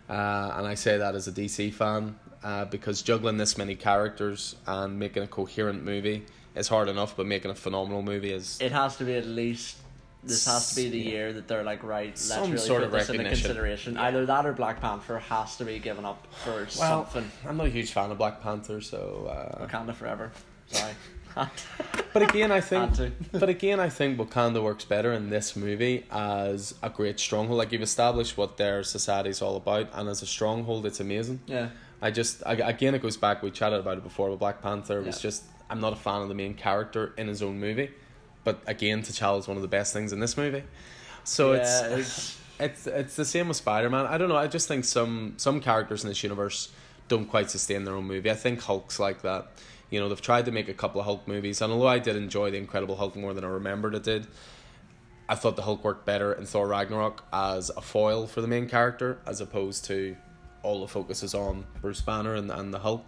[0.08, 4.56] uh, and I say that as a DC fan uh, because juggling this many characters
[4.66, 8.72] and making a coherent movie is hard enough, but making a phenomenal movie is It
[8.72, 9.76] has to be at least.
[10.22, 11.10] This has to be the Yeah.
[11.10, 13.96] year that they're like, right, let's Some really sort put of this into consideration.
[13.96, 17.06] Either that or Black Panther has to be given up for well.
[17.06, 17.30] something.
[17.48, 19.26] I'm not a huge fan of Black Panther, so.
[19.30, 20.30] Uh, Wakanda forever.
[20.68, 20.92] Sorry.
[22.12, 23.12] But again, I think.
[23.32, 27.56] But again, I think Wakanda works better in this movie as a great stronghold.
[27.58, 31.40] Like you've established what their society is all about, and as a stronghold, it's amazing.
[31.46, 31.68] yeah.
[32.02, 33.42] I just I, again it goes back.
[33.42, 34.30] We chatted about it before.
[34.30, 37.42] But Black Panther was just I'm not a fan of the main character in his
[37.42, 37.90] own movie,
[38.44, 40.62] but again, T'Challa is one of the best things in this movie.
[41.24, 44.04] So Yeah, it's it's- it's it's the same with Spider Man.
[44.06, 44.36] I don't know.
[44.36, 46.68] I just think some some characters in this universe
[47.08, 48.30] don't quite sustain their own movie.
[48.30, 49.48] I think Hulk's like that.
[49.88, 52.16] You know, they've tried to make a couple of Hulk movies, and although I did
[52.16, 54.26] enjoy the Incredible Hulk more than I remembered it did,
[55.26, 58.68] I thought the Hulk worked better in Thor Ragnarok as a foil for the main
[58.68, 60.14] character, as opposed to
[60.62, 63.04] all the focus is on Bruce Banner and, and the Hulk.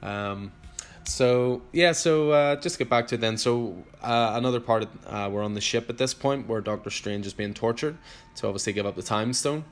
[0.00, 0.52] Um,
[1.06, 3.36] so yeah, so uh, just get back to then.
[3.36, 6.90] So uh, another part, of, uh, we're on the ship at this point where Doctor
[6.90, 7.96] Strange is being tortured
[8.36, 9.64] to obviously give up the Time Stone,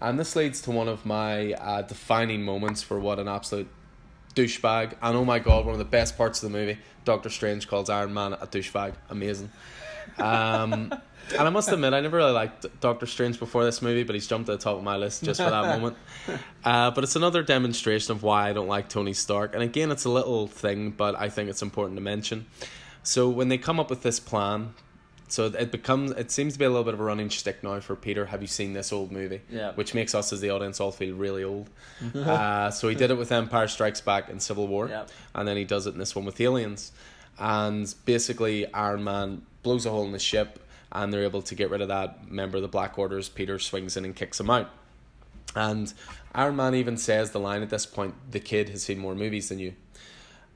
[0.00, 3.68] and this leads to one of my uh, defining moments for what an absolute
[4.34, 4.94] douchebag.
[5.02, 7.90] And oh my god, one of the best parts of the movie, Doctor Strange calls
[7.90, 8.94] Iron Man a douchebag.
[9.10, 9.50] Amazing.
[10.18, 10.94] Um,
[11.32, 14.26] and I must admit, I never really liked Doctor Strange before this movie, but he's
[14.26, 15.96] jumped to the top of my list just for that moment.
[16.64, 19.54] Uh, but it's another demonstration of why I don't like Tony Stark.
[19.54, 22.46] And again, it's a little thing, but I think it's important to mention.
[23.02, 24.74] So when they come up with this plan,
[25.30, 27.80] so it becomes it seems to be a little bit of a running shtick now
[27.80, 28.24] for Peter.
[28.26, 29.42] Have you seen this old movie?
[29.50, 29.72] Yeah.
[29.72, 31.68] Which makes us as the audience all feel really old.
[32.14, 35.04] uh, so he did it with Empire Strikes Back and Civil War, Yeah.
[35.34, 36.92] and then he does it in this one with Aliens.
[37.38, 40.58] And basically, Iron Man blows a hole in the ship,
[40.92, 43.28] and they're able to get rid of that member of the Black Orders.
[43.28, 44.70] Peter swings in and kicks him out.
[45.54, 45.92] And
[46.34, 49.48] Iron Man even says the line at this point: "The kid has seen more movies
[49.48, 49.74] than you."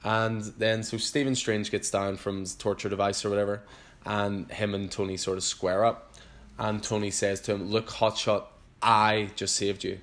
[0.05, 3.62] And then so Stephen Strange gets down from his torture device or whatever,
[4.05, 6.14] and him and Tony sort of square up.
[6.59, 8.45] And Tony says to him, Look, Hotshot,
[8.83, 9.99] I just saved you.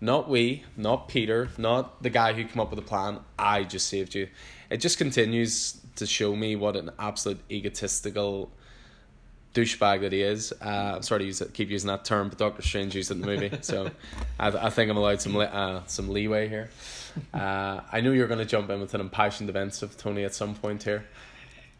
[0.00, 3.20] Not we, not Peter, not the guy who came up with the plan.
[3.38, 4.28] I just saved you.
[4.70, 8.50] It just continues to show me what an absolute egotistical
[9.54, 10.52] douchebag that he is.
[10.64, 13.14] Uh, I'm sorry to use it, keep using that term, but Doctor Strange used it
[13.14, 13.90] in the movie, so
[14.38, 16.70] I, I think I'm allowed some uh, some leeway here.
[17.34, 20.24] Uh, I knew you were going to jump in with an impassioned defense of Tony
[20.24, 21.04] at some point here.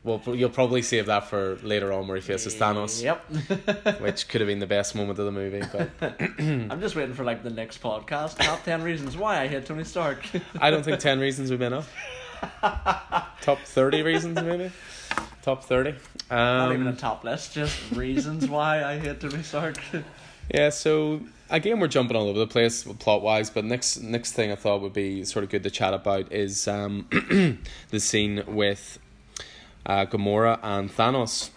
[0.02, 4.00] Well, you'll probably save that for later on where he faces Thanos, Yep.
[4.00, 5.62] which could have been the best moment of the movie.
[5.70, 5.90] But
[6.40, 8.38] I'm just waiting for like the next podcast.
[8.38, 10.26] Top ten reasons why I hate Tony Stark.
[10.60, 11.92] I don't think ten reasons would be enough.
[13.42, 14.70] Top thirty reasons, maybe.
[15.42, 15.94] Top thirty.
[16.30, 19.76] Not even a Um, top list, just reasons why I hate Tony Stark.
[20.54, 20.70] yeah.
[20.70, 23.50] So again, we're jumping all over the place plot wise.
[23.50, 26.68] But next next thing I thought would be sort of good to chat about is
[26.68, 27.06] um,
[27.90, 28.98] the scene with
[29.86, 31.50] uh, Gamora and Thanos.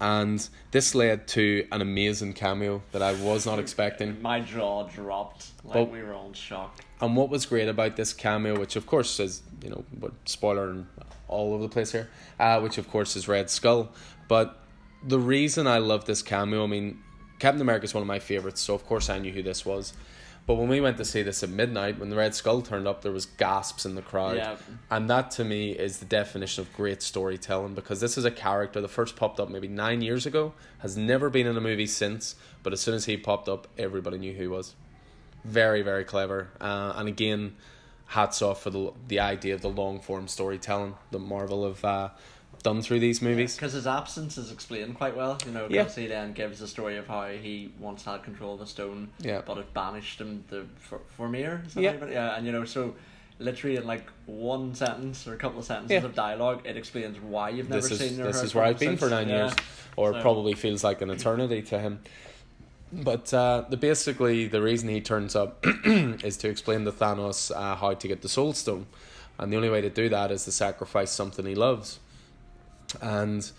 [0.00, 4.22] And this led to an amazing cameo that I was not expecting.
[4.22, 5.48] My jaw dropped.
[5.64, 6.80] Like Well- we were all in shock.
[7.02, 10.70] And what was great about this cameo, which of course is, you know, what spoiler
[10.70, 10.86] and
[11.32, 13.90] all over the place here, uh, which of course is Red Skull.
[14.28, 14.60] But
[15.02, 17.02] the reason I love this cameo, I mean,
[17.38, 19.94] Captain America is one of my favorites, so of course I knew who this was.
[20.44, 23.02] But when we went to see this at midnight, when the Red Skull turned up,
[23.02, 24.36] there was gasps in the crowd.
[24.36, 24.56] Yeah.
[24.90, 28.80] And that to me is the definition of great storytelling because this is a character
[28.80, 32.34] that first popped up maybe nine years ago, has never been in a movie since,
[32.64, 34.74] but as soon as he popped up, everybody knew who he was.
[35.44, 36.48] Very, very clever.
[36.60, 37.54] Uh, and again,
[38.12, 42.08] hats off for the the idea of the long form storytelling that Marvel have uh,
[42.62, 43.56] done through these movies.
[43.56, 45.88] Because his absence is explained quite well, you know, Yeah.
[45.88, 49.40] he then gives the story of how he once had control of the stone, Yeah.
[49.44, 51.62] but it banished him to for Vormir.
[51.74, 51.96] Yeah.
[52.06, 52.94] yeah, and you know, so
[53.38, 56.04] literally in like one sentence or a couple of sentences Yeah.
[56.04, 58.78] of dialogue, it explains why you've never This seen is or this is where I've
[58.78, 59.00] been since.
[59.00, 59.46] for nine Yeah.
[59.46, 59.54] years,
[59.96, 62.00] or So- probably feels like an eternity to him.
[62.92, 67.74] But uh, the basically the reason he turns up is to explain to Thanos uh,
[67.76, 68.86] how to get the Soul Stone,
[69.38, 71.98] and the only way to do that is to sacrifice something he loves.
[73.00, 73.50] And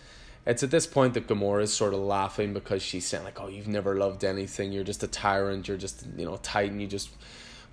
[0.46, 3.48] it's at this point that Gamora is sort of laughing because she's saying like, "Oh,
[3.48, 4.72] you've never loved anything.
[4.72, 5.68] You're just a tyrant.
[5.68, 6.80] You're just you know a titan.
[6.80, 7.10] You just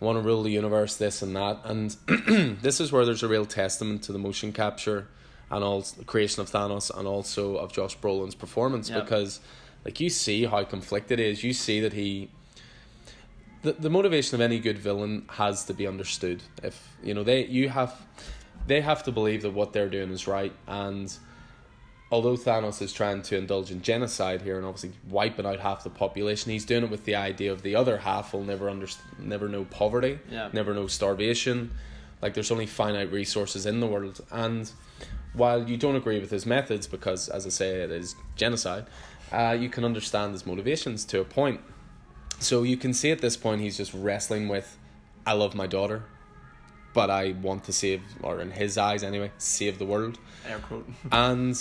[0.01, 0.97] want to rule the universe.
[0.97, 1.91] This and that." And
[2.63, 5.09] this is where there's a real testament to the motion capture
[5.51, 9.01] and all the creation of Thanos and also of Josh Brolin's performance Yeah.
[9.01, 9.41] because
[9.85, 11.43] like you see how conflicted he is.
[11.45, 12.31] You see that he
[13.63, 16.43] the, the motivation of any good villain has to be understood.
[16.63, 17.95] If you know they you have
[18.67, 21.13] they have to believe that what they're doing is right and
[22.13, 25.91] although Thanos is trying to indulge in genocide here and obviously wiping out half the
[25.91, 28.89] population, he's doing it with the idea of the other half will never under,
[29.21, 30.49] never know poverty, Yeah.
[30.53, 31.71] never know starvation.
[32.21, 34.71] Like there's only finite resources in the world, and
[35.35, 38.87] while you don't agree with his methods because, as I say, it is genocide,
[39.33, 41.61] uh, you can understand his motivations to a point.
[42.39, 44.79] So you can see at this point he's just wrestling with,
[45.27, 46.05] I love my daughter,
[46.95, 50.89] but I want to save, or in his eyes anyway, save the world Air quote.
[51.13, 51.57] and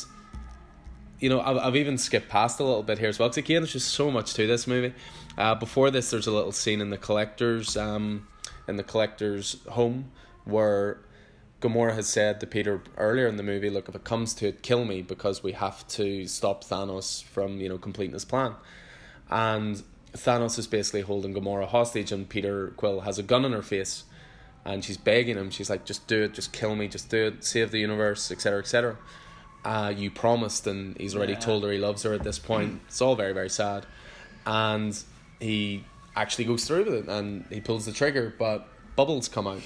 [1.19, 3.61] you know I've, I've even skipped past a little bit here as well because again
[3.61, 4.93] there's just so much to this movie
[5.37, 8.27] uh, before this there's a little scene in the collector's um,
[8.67, 10.11] in the collector's home
[10.45, 11.01] where
[11.61, 14.61] Gamora has said to Peter earlier in the movie look if it comes to it
[14.63, 18.53] kill me because we have to stop Thanos from you know completing his plan.
[19.29, 23.61] And Thanos is basically holding Gamora hostage and Peter Quill has a gun in her
[23.61, 24.03] face
[24.65, 25.49] and she's begging him.
[25.51, 28.59] She's like just do it just kill me just do it save the universe etc
[28.59, 28.97] etc
[29.65, 31.39] uh, you promised and he's already Yeah.
[31.39, 32.79] told her he loves her at this point.
[32.87, 33.85] It's all very very sad.
[34.45, 34.97] And
[35.41, 35.83] he
[36.15, 39.61] actually goes through with it and he pulls the trigger but bubbles come out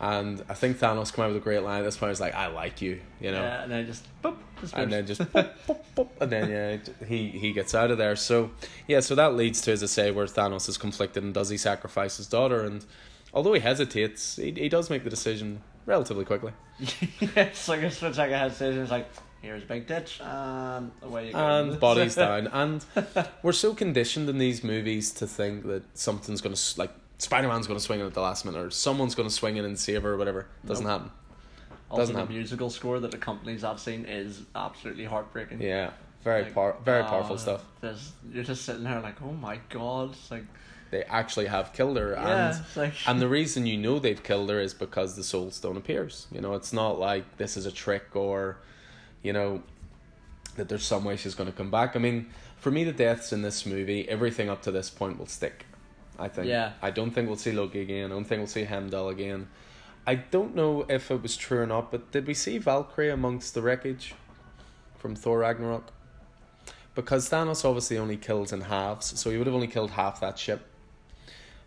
[0.00, 2.34] and I think Thanos come out with a great line at this point he's like
[2.34, 4.36] I like you you know Yeah, and then just boop,
[4.74, 8.16] and then just boop, boop, boop, and then yeah, he he gets out of there.
[8.16, 8.50] So
[8.86, 11.56] yeah, so that leads to as I say, where Thanos is conflicted and does he
[11.56, 12.60] sacrifice his daughter?
[12.64, 12.84] And
[13.32, 16.52] although he hesitates, he he does make the decision relatively quickly.
[16.78, 18.82] it's like a split second hesitation.
[18.82, 19.08] It's like
[19.40, 21.38] here's a big ditch and away you go.
[21.38, 22.84] And bodies down, and
[23.42, 27.80] we're so conditioned in these movies to think that something's gonna like Spider Man's gonna
[27.80, 30.16] swing in at the last minute, or someone's gonna swing in and save her, or
[30.16, 30.46] whatever.
[30.66, 31.00] Doesn't Nope.
[31.00, 31.12] happen.
[31.90, 32.34] Also, doesn't the happen.
[32.36, 35.62] musical score that accompanies that scene is absolutely heartbreaking.
[35.62, 35.90] Yeah,
[36.24, 37.64] very Like, power, very powerful uh, stuff.
[38.32, 40.44] You're just sitting there like, oh my god, it's like
[40.90, 44.50] They actually have killed her, yeah, and like and the reason you know they've killed
[44.50, 46.26] her is because the soul stone appears.
[46.32, 48.58] You know, it's not like this is a trick or,
[49.22, 49.62] you know,
[50.56, 51.94] that there's some way she's going to come back.
[51.96, 55.26] I mean, for me, the deaths in this movie, everything up to this point will
[55.26, 55.65] stick.
[56.18, 56.48] I think.
[56.48, 56.72] Yeah.
[56.82, 58.06] I don't think we'll see Loki again.
[58.06, 59.48] I don't think we'll see Heimdall again.
[60.06, 63.54] I don't know if it was true or not, but did we see Valkyrie amongst
[63.54, 64.14] the wreckage
[64.96, 65.90] from Thor Ragnarok?
[66.94, 70.38] Because Thanos obviously only kills in halves, so he would have only killed half that
[70.38, 70.66] ship.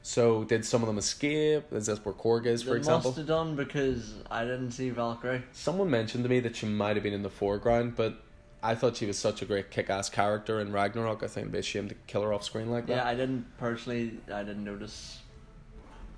[0.02, 1.72] So did some of them escape?
[1.74, 3.12] Is this where Korg is, for example?
[3.12, 5.44] must have done because I didn't see Valkyrie.
[5.52, 8.22] Someone mentioned to me that she might have been in the foreground, but
[8.62, 11.24] I thought she was such a great kick-ass character in Ragnarok.
[11.24, 12.96] I think it'd be a shame to kill her off screen like that.
[12.98, 14.20] Yeah, I didn't personally.
[14.34, 15.20] I didn't notice.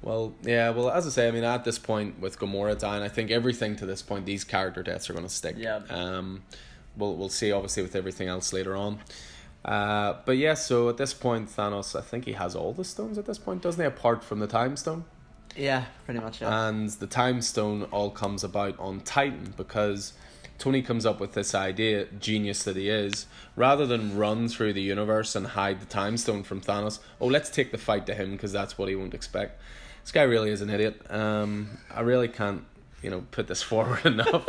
[0.01, 0.71] Well, yeah.
[0.71, 3.75] Well, as I say, I mean, at this point with Gamora dying, I think everything
[3.75, 5.55] to this point, these character deaths are going to stick.
[5.57, 5.81] Yeah.
[5.89, 6.41] Um,
[6.97, 8.99] we'll we'll see obviously with everything else later on.
[9.63, 13.19] Uh, but yeah, so at this point, Thanos, I think he has all the stones
[13.19, 13.85] at this point, doesn't he?
[13.85, 15.05] Apart from the Time Stone.
[15.55, 16.41] Yeah, pretty much.
[16.41, 16.67] Yeah.
[16.67, 20.13] And the time stone all comes about on Titan because
[20.61, 24.81] Tony comes up with this idea, genius that he is, rather than run through the
[24.81, 26.99] universe and hide the time stone from Thanos.
[27.19, 29.59] Oh, let's take the fight to him because that's what he won't expect.
[30.03, 31.01] This guy really is an idiot.
[31.09, 32.63] Um, I really can't,
[33.01, 34.45] you know, put this forward enough.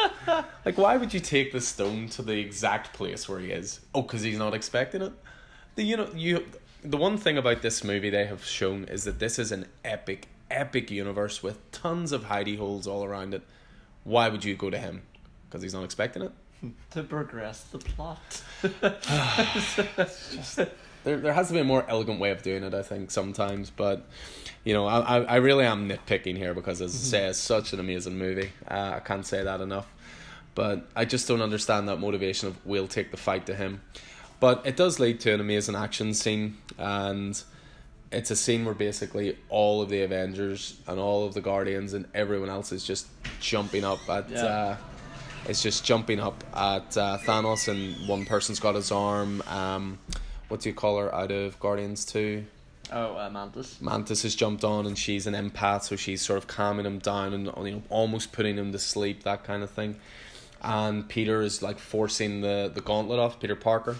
[0.66, 3.80] like, why would you take the stone to the exact place where he is?
[3.94, 5.14] Oh, because he's not expecting it.
[5.76, 6.44] The you know you
[6.84, 10.28] the one thing about this movie they have shown is that this is an epic,
[10.50, 13.40] epic universe with tons of hidey holes all around it.
[14.04, 15.04] Why would you go to him?
[15.52, 16.32] Because he's not expecting it.
[16.92, 18.42] to progress the plot.
[21.04, 23.70] There, there has to be a more elegant way of doing it, I think, sometimes.
[23.70, 24.06] But,
[24.62, 27.72] you know, I, I, I really am nitpicking here because, as I say, it's such
[27.72, 28.52] an amazing movie.
[28.70, 29.92] Uh, I can't say that enough.
[30.54, 33.80] But I just don't understand that motivation of we'll take the fight to him.
[34.38, 37.42] But it does lead to an amazing action scene, and
[38.12, 42.06] it's a scene where basically all of the Avengers and all of the Guardians and
[42.14, 43.08] everyone else is just
[43.40, 44.30] jumping up at.
[44.30, 44.44] Yeah.
[44.44, 44.76] Uh,
[45.48, 49.42] it's just jumping up at uh, Thanos, and one person's got his arm.
[49.46, 49.98] Um,
[50.48, 52.44] what do you call her out of Guardians Two?
[52.90, 53.80] Oh, uh, Mantis.
[53.80, 57.32] Mantis has jumped on, and she's an empath, so she's sort of calming him down
[57.32, 59.96] and you know almost putting him to sleep, that kind of thing.
[60.60, 63.96] And Peter is like forcing the the gauntlet off Peter Parker,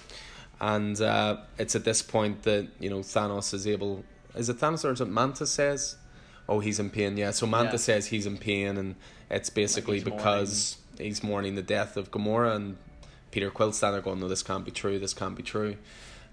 [0.60, 4.04] and uh, it's at this point that you know Thanos is able.
[4.34, 5.96] Is it Thanos or is it Mantis says?
[6.48, 7.16] Oh, he's in pain.
[7.16, 7.94] Yeah, so Mantis Yeah.
[7.94, 8.94] says he's in pain, and
[9.30, 12.76] it's basically he's because he's mourning the death of Gamora, and
[13.30, 14.98] Peter Quill's standing there going, "No, this can't be true.
[14.98, 15.76] This can't be true."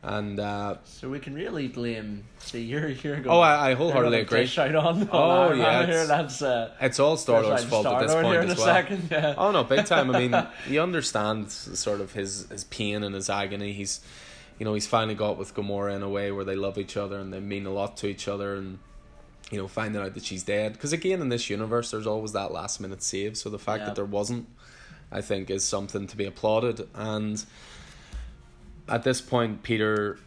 [0.02, 2.24] And uh, So we can really blame.
[2.40, 3.28] See, you're you're going.
[3.36, 4.42] Oh, I- I wholeheartedly agree.
[4.42, 5.10] dish out on.
[5.12, 6.08] Oh, yeah, here.
[6.08, 6.74] That's uh.
[6.80, 8.66] it's all Star Lord's fault at this point as well.
[8.66, 9.10] second.
[9.12, 9.36] Yeah.
[9.38, 10.10] Oh no, big time.
[10.16, 13.74] I mean, he understands sort of his his pain and his agony.
[13.74, 14.00] He's,
[14.58, 17.20] you know, he's finally got with Gamora in a way where they love each other
[17.20, 18.80] and they mean a lot to each other, and
[19.52, 20.74] you know, finding out that she's dead.
[20.74, 23.38] Because again, in this universe, there's always that last minute save.
[23.38, 23.86] So the fact Yeah.
[23.88, 24.48] that there wasn't,
[25.12, 26.88] I think, is something to be applauded.
[26.94, 27.44] And
[28.88, 30.20] at this point, Peter,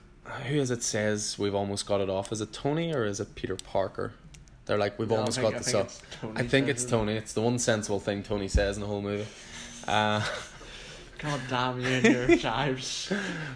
[0.48, 2.32] who is it says we've almost got it off?
[2.32, 4.12] Is it Tony or is it Peter Parker?
[4.66, 6.00] They're like, we've No, almost think- got this off.
[6.36, 6.84] I think it's.
[6.84, 7.14] Tony.
[7.14, 9.26] It's the one sensible thing Tony says in the whole movie.
[9.88, 10.24] Uh,
[11.18, 13.12] God damn you and your chives.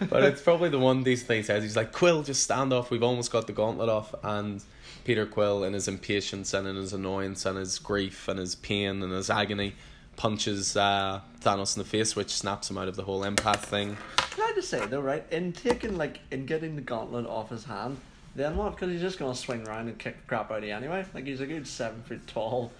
[0.08, 1.62] but it's probably the one decent thing he says.
[1.62, 2.90] He's like, Quill, just stand off.
[2.90, 4.14] We've almost got the gauntlet off.
[4.24, 4.62] And
[5.06, 9.04] Peter Quill, in his impatience and in his annoyance and his grief and his pain
[9.04, 9.72] and his agony,
[10.16, 13.96] punches uh, Thanos in the face, which snaps him out of the whole empath thing.
[14.16, 15.24] Can I just say though, right?
[15.30, 17.98] In taking like in getting the gauntlet off his hand,
[18.34, 18.74] then what?
[18.74, 21.06] Because he's just gonna swing around and kick the crap out of you anyway.
[21.14, 22.72] Like he's a good seven foot tall,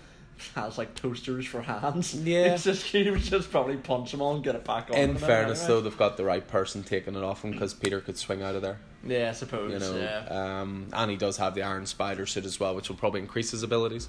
[0.55, 2.15] has like toasters for hands.
[2.15, 2.55] Yeah.
[2.55, 4.97] it's just he would just probably punch them all and get it back on.
[4.97, 5.75] In fairness, anyway.
[5.75, 8.55] though, they've got the right person taking it off him because Peter could swing out
[8.55, 8.79] of there.
[9.07, 9.73] yeah, I suppose.
[9.73, 10.61] You know, yeah.
[10.61, 13.51] um, and he does have the Iron Spider suit as well, which will probably increase
[13.51, 14.09] his abilities.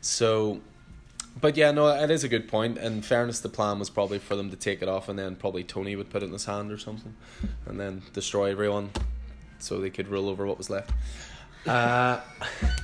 [0.00, 0.60] So,
[1.40, 2.78] but yeah, no, it is a good point.
[2.78, 5.64] In fairness, the plan was probably for them to take it off, and then probably
[5.64, 7.14] Tony would put it in his hand or something,
[7.66, 8.90] and then destroy everyone,
[9.58, 10.92] so they could rule over what was left.
[11.66, 12.20] Uh,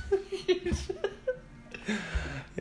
[1.87, 1.95] yeah,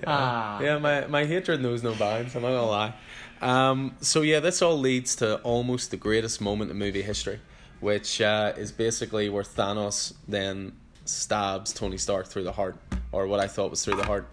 [0.06, 0.60] Ah.
[0.60, 2.34] yeah, my my hatred knows no bounds.
[2.34, 2.94] I'm not gonna lie.
[3.42, 7.40] Um, so yeah, this all leads to almost the greatest moment in movie history,
[7.80, 10.72] which uh, is basically where Thanos then
[11.06, 12.76] stabs Tony Stark through the heart,
[13.12, 14.28] or what I thought was through the heart.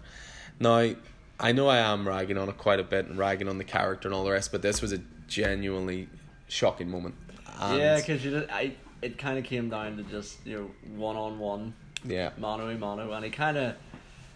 [0.60, 0.92] Now,
[1.40, 4.08] I know I am ragging on it quite a bit and ragging on the character
[4.08, 6.08] and all the rest, but this was a genuinely
[6.48, 7.14] shocking moment.
[7.60, 10.70] And yeah, because you did, I it kind of came down to just you know
[10.96, 11.72] one on one,
[12.04, 13.74] yeah, mano a mano, and he kind of.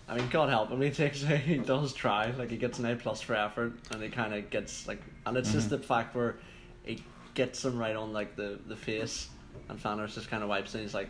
[0.08, 0.80] I mean, God help him.
[0.82, 2.30] He takes, he does try.
[2.38, 5.36] Like he gets an A plus for effort, and he kind of gets like, and
[5.36, 5.76] it's just Mm-hmm.
[5.76, 6.36] the fact where
[6.84, 7.02] he
[7.34, 9.28] gets him right on like the the face,
[9.68, 10.78] and Thanos just kind of wipes it.
[10.78, 11.08] And he's like,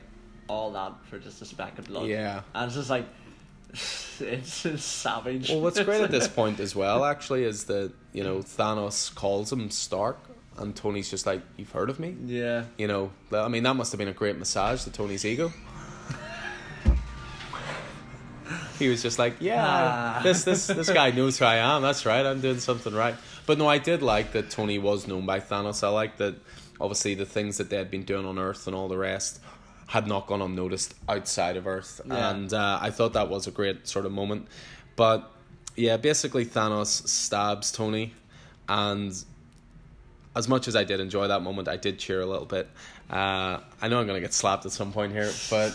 [0.48, 2.06] all that for just a speck of blood.
[2.08, 2.42] yeah.
[2.54, 3.06] and it's just like,
[3.72, 5.48] it's just savage.
[5.50, 9.50] Well, what's great at this point as well, actually, is that you know Thanos calls
[9.52, 10.18] him Stark,
[10.58, 13.90] and Tony's just like, "You've heard of me?" yeah, You know, I mean, that must
[13.92, 15.52] have been a great massage to Tony's ego.
[18.82, 20.20] He was just like, "Yeah, Ah.
[20.22, 21.82] this this this guy knows who I am.
[21.82, 22.24] That's right.
[22.26, 23.14] I'm doing something right."
[23.46, 25.82] But no, I did like that Tony was known by Thanos.
[25.82, 26.34] I like that.
[26.80, 29.40] Obviously, the things that they had been doing on Earth and all the rest
[29.86, 32.30] had not gone unnoticed outside of Earth, Yeah.
[32.30, 34.48] and uh, I thought that was a great sort of moment.
[34.96, 35.30] But
[35.76, 38.14] yeah, basically, Thanos stabs Tony,
[38.68, 39.12] and
[40.34, 42.68] as much as I did enjoy that moment, I did cheer a little bit.
[43.10, 45.72] Uh, I know I'm gonna get slapped at some point here, but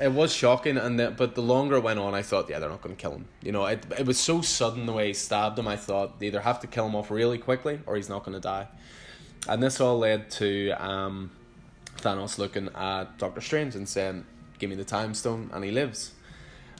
[0.00, 0.76] it was shocking.
[0.76, 3.12] And the, but the longer it went on, I thought, yeah, they're not gonna kill
[3.12, 3.26] him.
[3.42, 5.68] You know, it it was so sudden the way he stabbed him.
[5.68, 8.40] I thought they either have to kill him off really quickly or he's not gonna
[8.40, 8.68] die.
[9.48, 11.30] And this all led to um,
[11.98, 14.24] Thanos looking at Doctor Strange and saying,
[14.58, 16.12] "Give me the time stone," and he lives.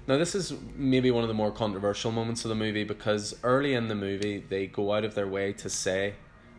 [0.09, 3.75] Now, this is maybe one of the more controversial moments of the movie because early
[3.75, 6.15] in the movie, they go out of their way to say,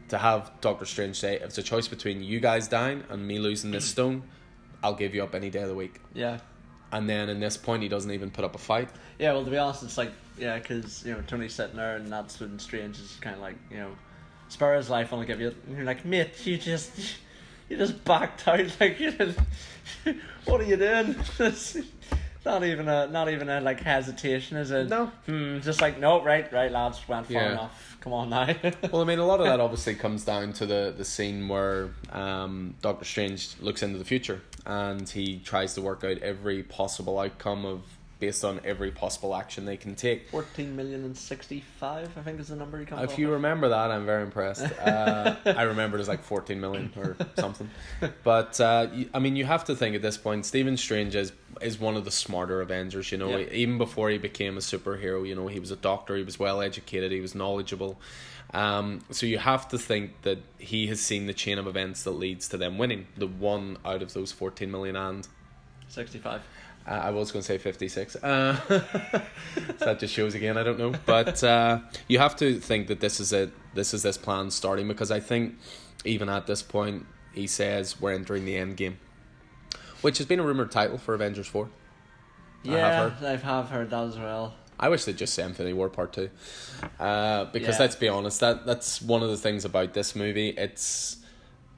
[0.10, 3.40] to have Doctor Strange say, if it's a choice between you guys dying and me
[3.40, 4.24] losing this stone,
[4.84, 6.00] I'll give you up any day of the week.
[6.14, 6.40] yeah.
[6.90, 8.88] And then in this point, he doesn't even put up a fight.
[9.20, 12.10] Yeah, well, to be honest, it's like yeah, because you know Tony's sitting there, and
[12.10, 13.92] that's when Strange is kind of like you know,
[14.48, 15.54] spare his life, I'll give you.
[15.68, 16.92] And you're like, mate, you just
[17.68, 19.38] you just backed out, like you just,
[20.46, 21.14] what are you doing?
[22.46, 24.88] Not even a not even a like hesitation, is it?
[24.88, 25.08] No.
[25.26, 27.52] Hmm, just like no, right, right, lads, went far Yeah.
[27.52, 27.97] enough.
[28.08, 28.48] Come on now.
[28.90, 31.90] Well, I mean, a lot of that obviously comes down to the, the scene where
[32.14, 37.20] um, Doctor Strange looks into the future and he tries to work out every possible
[37.20, 37.82] outcome of
[38.20, 40.30] based on every possible action they can take.
[40.30, 43.04] Fourteen million and sixty-five, I think, is the number he comes.
[43.12, 43.36] If you with.
[43.36, 44.66] remember that, I'm very impressed.
[44.88, 47.70] Uh, I remember it as like 14 million or something.
[48.24, 51.80] But uh, I mean, you have to think at this point, Stephen Strange is is
[51.80, 53.12] one of the smarter Avengers.
[53.12, 53.48] You know, Yeah.
[53.52, 56.16] even before he became a superhero, you know, he was a doctor.
[56.16, 57.12] He was well educated.
[57.12, 58.00] He was knowledgeable.
[58.54, 62.12] Um, so you have to think that he has seen the chain of events that
[62.12, 65.24] leads to them winning the one out of those 14 million
[65.90, 66.42] sixty-five.
[66.88, 68.16] Uh, I was going to say 56.
[68.18, 70.94] Uh, so that just shows again, I don't know.
[71.06, 73.52] But uh, you have to think that this is it.
[73.74, 75.56] This is this plan starting because I think
[76.06, 78.98] even at this point, he says we're entering the end game,
[80.02, 81.66] which has been a rumored title for Avengers 4.
[82.66, 83.26] I have Yeah, heard.
[83.26, 84.56] I have heard that as well.
[84.80, 86.30] I wish they'd just say Infinity War Part 2.
[87.00, 87.82] Uh, because Yeah.
[87.82, 90.50] let's be honest, that that's one of the things about this movie.
[90.50, 91.18] It's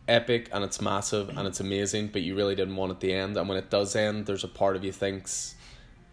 [0.10, 3.38] epic and it's massive and it's amazing, but you really didn't want it to end.
[3.38, 5.56] And when it does end, there's a part of you thinks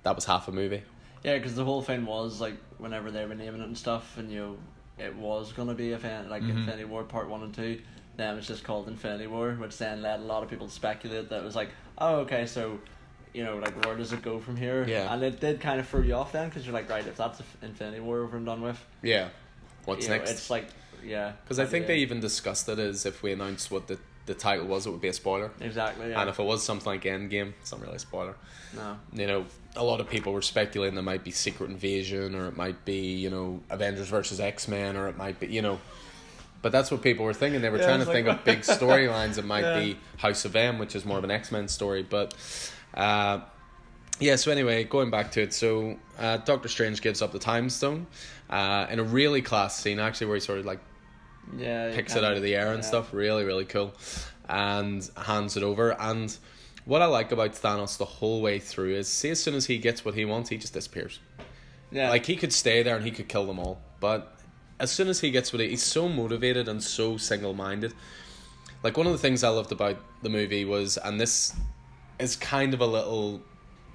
[0.03, 0.83] that was half a movie.
[1.25, 4.31] Yeah, because the whole thing was like whenever they were naming it and stuff, and
[4.31, 4.57] you know,
[5.05, 6.51] it was gonna be a fan like Mhm.
[6.51, 7.81] Infinity War Part One and Two.
[8.17, 10.73] Then it was just called Infinity War, which then led a lot of people to
[10.73, 11.69] speculate that it was like,
[11.99, 12.79] oh, okay, so
[13.35, 14.87] you know, like where does it go from here?
[14.89, 15.13] Yeah.
[15.13, 17.43] and it did kind of throw you off then because you're like, right, if that's
[17.61, 19.29] Infinity War over and done with, Yeah.
[19.85, 20.31] what's you know, next.
[20.31, 20.69] It's like
[21.07, 21.33] yeah.
[21.45, 24.67] Because I think they even discussed it as if we announced what the, the title
[24.67, 25.51] was, it would be a spoiler.
[25.61, 26.21] exactly yeah.
[26.21, 28.35] And if it was something like Endgame, it's not really a spoiler.
[28.75, 28.97] no.
[29.13, 29.47] You know,
[29.77, 33.15] a lot of people were speculating there might be Secret Invasion, or it might be,
[33.17, 35.79] you know, Avengers versus X Men, or it might be, you know.
[36.63, 37.61] But that's what people were thinking.
[37.61, 39.39] They were Yeah, trying to like- think of big storylines.
[39.39, 39.79] It might Yeah.
[39.81, 42.03] be House of M, which is more of an X Men story.
[42.03, 42.35] But,
[42.95, 43.41] uh,
[44.19, 45.53] yeah, so anyway, going back to it.
[45.53, 48.07] So, uh, Doctor Strange gives up the Time Stone
[48.49, 50.81] uh, in a really class scene, actually, where he sort of like
[51.57, 51.95] Yeah.
[51.95, 52.89] picks it out of the air and yeah.
[52.89, 53.13] stuff.
[53.13, 53.95] Really, really cool.
[54.49, 56.01] And hands it over.
[56.01, 56.37] And
[56.85, 59.79] what I like about Thanos the whole way through is, see, as soon as he
[59.79, 61.21] gets what he wants, he just disappears.
[61.91, 62.11] Yeah.
[62.11, 64.39] Like he could stay there and he could kill them all, but
[64.79, 67.95] as soon as he gets what he, he's so motivated and so single minded.
[68.83, 71.55] Like one of the things I loved about the movie was, and this
[72.19, 73.41] is kind of a little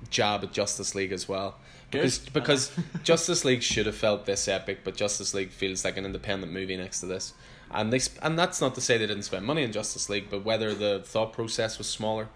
[0.09, 1.57] jab at Justice League as well.
[1.91, 2.33] Because Good.
[2.33, 2.71] because
[3.03, 6.77] Justice League should have felt this epic, but Justice League feels like an independent movie
[6.77, 7.33] next to this,
[7.69, 10.27] and they sp- and that's not to say they didn't spend money on Justice League,
[10.29, 12.29] but whether the thought process was smaller.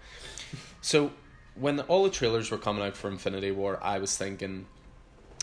[0.82, 1.12] So
[1.54, 4.66] when all the trailers were coming out for Infinity War, I was thinking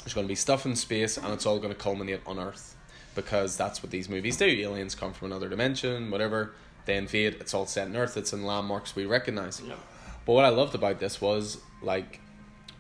[0.03, 2.76] there's going to be stuff in space, and it's all going to culminate on Earth,
[3.16, 4.45] because that's what these movies do.
[4.45, 6.53] Aliens come from another dimension, whatever.
[6.86, 7.36] They invade.
[7.39, 8.18] It's all set in Earth.
[8.18, 9.61] It's in landmarks we recognize.
[10.26, 12.20] But what I loved about this was like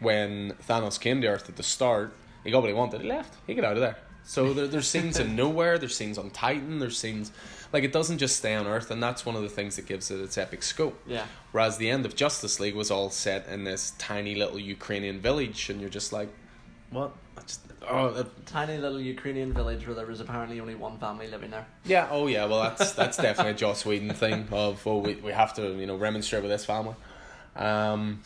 [0.03, 3.01] when Thanos came to Earth at the start, he got what he wanted.
[3.01, 3.35] He left.
[3.47, 3.97] He got out of there.
[4.25, 5.77] So there, there's scenes in nowhere.
[5.77, 6.79] There's scenes on Titan.
[6.79, 7.31] There's scenes
[7.73, 10.11] like it doesn't just stay on Earth, and that's one of the things that gives
[10.11, 10.97] it its epic scope.
[11.07, 11.25] Yeah.
[11.51, 15.69] Whereas the end of Justice League was all set in this tiny little Ukrainian village,
[15.69, 16.29] and you're just like,
[16.91, 17.11] what?
[17.37, 21.27] I just, oh, that- Tiny little Ukrainian village where there was apparently only one family
[21.27, 21.65] living there.
[21.85, 22.45] yeah, oh yeah.
[22.45, 25.87] Well, that's that's definitely a Joss Whedon thing of oh we we have to you
[25.87, 26.95] know remonstrate with this family.
[27.55, 28.21] Um,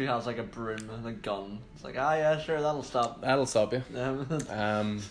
[0.00, 1.58] Who has like a broom and a gun.
[1.74, 3.20] It's like, ah, yeah, sure, that'll stop.
[3.20, 3.82] that'll stop you.
[3.96, 5.02] Um, Um,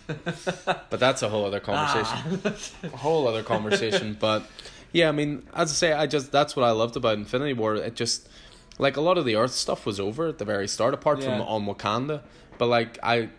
[0.90, 2.42] but that's a whole other conversation.
[2.46, 2.54] ah.
[2.94, 4.18] a whole other conversation.
[4.20, 4.44] But
[4.92, 7.76] yeah, I mean, as I say, I just that's what I loved about Infinity War.
[7.76, 8.28] It just
[8.78, 11.34] like a lot of the Earth stuff was over at the very start, apart from
[11.40, 11.44] Yeah.
[11.44, 12.22] on Wakanda.
[12.58, 13.30] But like I,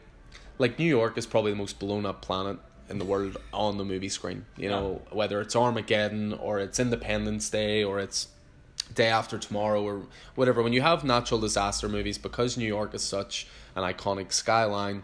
[0.59, 3.85] like New York is probably the most blown up planet in the world on the
[3.85, 4.45] movie screen.
[4.57, 8.29] You know, whether it's Armageddon or it's Independence Day or it's
[8.95, 10.03] Day After Tomorrow or
[10.35, 10.63] whatever.
[10.63, 15.03] When you have natural disaster movies, because New York is such an iconic skyline,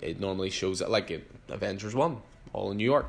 [0.00, 1.10] it normally shows it like
[1.48, 2.18] Avengers One,
[2.52, 3.06] all in New York.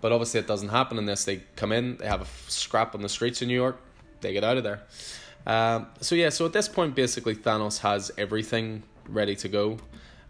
[0.00, 1.24] But obviously, it doesn't happen unless.
[1.24, 3.80] They come in, they have a scrap on the streets of New York,
[4.20, 4.82] they get out of there.
[5.46, 9.78] Um, so yeah, so at this point, basically, Thanos has everything ready to go,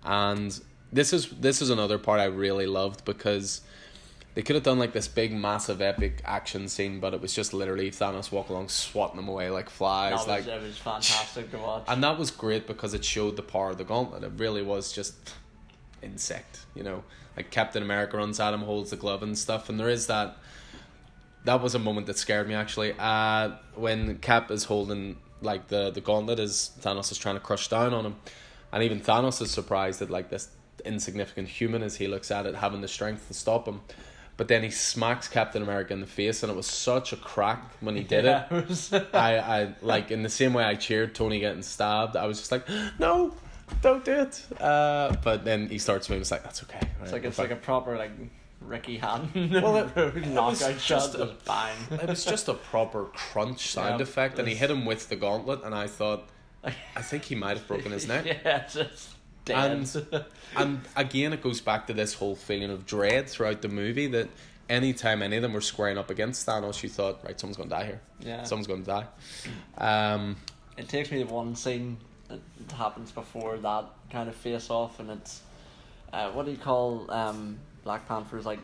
[0.05, 0.59] and
[0.93, 3.63] this is this is another part I really loved because
[4.35, 7.53] they could have done like this big, massive, epic action scene, but it was just
[7.53, 11.51] literally Thanos walk along, swatting them away like flies, That was, like it was fantastic
[11.51, 11.85] to watch.
[11.89, 14.25] and that was great because it showed the power of the gauntlet.
[14.25, 15.15] It really was just
[16.03, 17.05] insect, you know.
[17.37, 20.37] Like Captain America runs at him, holds the glove and stuff, and there is that.
[21.45, 22.95] That was a moment that scared me actually.
[22.99, 27.69] Uh, when Cap is holding like the the gauntlet as Thanos is trying to crush
[27.69, 28.17] down on him,
[28.73, 30.49] and even Thanos is surprised that like this
[30.85, 33.81] insignificant human as he looks at it having the strength to stop him.
[34.39, 37.63] But then he smacks Captain America in the face, and it was such a crack
[37.81, 38.29] when he did it.
[38.51, 42.17] Yeah, it was- I, I like in the same way I cheered Tony getting stabbed.
[42.17, 42.67] I was just like,
[42.99, 43.35] no,
[43.83, 44.43] don't do it.
[44.61, 46.23] Uh, but then he starts moving.
[46.23, 46.81] It's like that's okay.
[47.03, 48.11] It's like it's like a proper like
[48.61, 51.15] Ricky Hatton Well, it- it was knockout shot.
[51.17, 51.77] a- bang.
[51.91, 55.17] it was just a proper crunch sound Yeah, effect, and he hit him with the
[55.17, 56.29] gauntlet, and I thought,
[56.65, 58.25] I think he might have broken his neck.
[58.25, 59.11] yeah, just
[59.45, 59.71] dead.
[59.73, 60.25] And-
[60.57, 64.29] And again, it goes back to this whole feeling of dread throughout the movie that
[64.69, 67.75] anytime any of them were squaring up against Thanos, you thought, right, someone's going to
[67.75, 68.01] die here.
[68.21, 68.43] yeah.
[68.43, 69.07] Someone's going to die.
[69.79, 70.37] Um,
[70.77, 71.97] It takes me to one scene
[72.29, 72.41] that
[72.77, 75.41] happens before that kind of face off, and it's
[76.13, 78.59] uh, what do you call um, Black Panther's like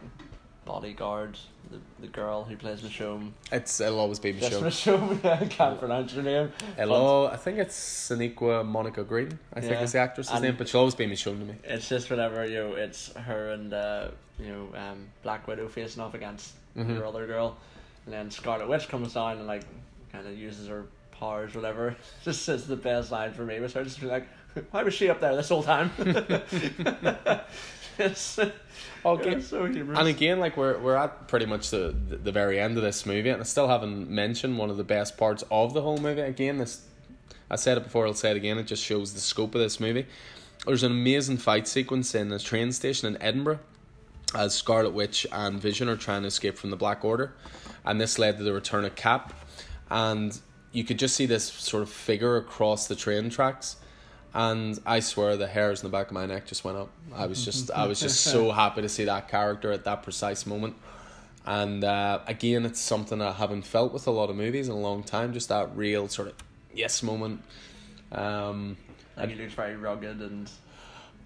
[0.69, 1.39] bodyguard,
[1.71, 3.33] the the girl who plays Michonne.
[3.51, 5.19] it's it'll always be Just Michonne.
[5.23, 6.53] Michonne, I can't pronounce her name.
[6.77, 7.75] Hello, I think it's
[8.09, 9.39] Sonequa Monica Green.
[9.55, 9.83] I think Yeah.
[9.83, 11.55] is the actress's And- name, but she'll always be Michonne to me.
[11.65, 14.09] It's just whenever you know it's her and uh,
[14.39, 16.95] you know um, Black Widow facing off against Mhm.
[16.95, 17.57] your other girl,
[18.05, 19.63] and then Scarlet Witch comes down and like
[20.13, 21.97] kind of uses her powers, whatever.
[22.25, 24.27] Just says the best line for me was her just be like,
[24.71, 25.91] "Why was she up there this whole time?"
[28.01, 28.39] Oh, it's,
[29.05, 29.31] Okay.
[29.37, 29.99] it's so humorous.
[29.99, 33.07] And again, like we're we're at pretty much the, the the very end of this
[33.07, 36.21] movie, and I still haven't mentioned one of the best parts of the whole movie.
[36.21, 36.85] Again, this
[37.51, 38.59] I said it before, I'll say it again.
[38.59, 40.07] It just shows the scope of this movie.
[40.67, 43.61] There's an amazing fight sequence in a train station in Edinburgh,
[44.35, 47.35] as Scarlet Witch and Vision are trying to escape from the Black Order,
[47.85, 49.33] and this led to the return of Cap,
[49.91, 50.39] and
[50.73, 53.77] you could just see this sort of figure across the train tracks,
[54.35, 56.91] and I swear the hairs in the back of my neck just went up.
[57.15, 60.47] I was just I was just so happy to see that character at that precise
[60.47, 60.77] moment.
[61.47, 64.79] And uh, again, it's something I haven't felt with a lot of movies in a
[64.79, 65.33] long time.
[65.33, 66.35] Just that real sort of
[66.75, 67.43] yes moment.
[68.13, 68.77] Um,
[69.17, 70.51] Like he looks very rugged and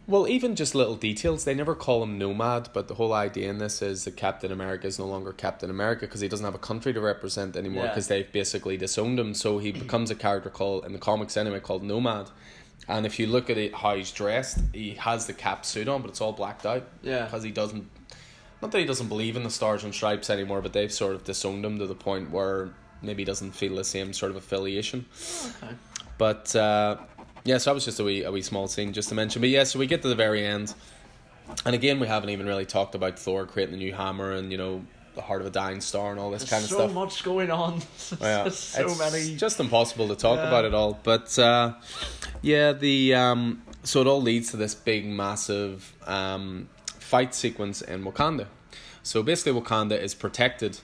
[0.07, 1.45] well, even just little details.
[1.45, 4.89] They never call him Nomad, but the whole idea in this is that Captain America
[4.89, 7.91] is no longer Captain America because he doesn't have a country to represent anymore Yeah.
[7.91, 9.33] because they've basically disowned him.
[9.33, 12.31] So he becomes a character called in the comics anyway called Nomad.
[12.89, 16.03] And if you look at it, how he's dressed, he has the cap suit on,
[16.03, 17.25] but it's all blacked out yeah.
[17.25, 17.89] because he doesn't.
[18.61, 21.25] Not that he doesn't believe in the stars and stripes anymore, but they've sort of
[21.25, 22.71] disowned him to the point where
[23.03, 25.07] maybe he doesn't feel the same sort of affiliation.
[25.63, 25.75] Okay.
[26.19, 26.99] But uh,
[27.45, 29.41] yeah, so that was just a wee a wee small scene just to mention.
[29.41, 30.75] But yeah, so we get to the very end,
[31.67, 34.59] and again we haven't even really talked about Thor creating the new hammer and you
[34.59, 34.85] know
[35.15, 36.91] the heart of a dying star and all this There's kind of so stuff.
[36.91, 37.81] So much going on.
[38.21, 39.37] Yeah, so it's many.
[39.37, 40.49] just impossible to talk Yeah.
[40.49, 40.99] about it all.
[41.03, 41.75] But uh,
[42.41, 48.05] yeah, the um, so it all leads to this big, massive um, fight sequence in
[48.05, 48.47] Wakanda.
[49.03, 50.79] So basically, Wakanda is protected.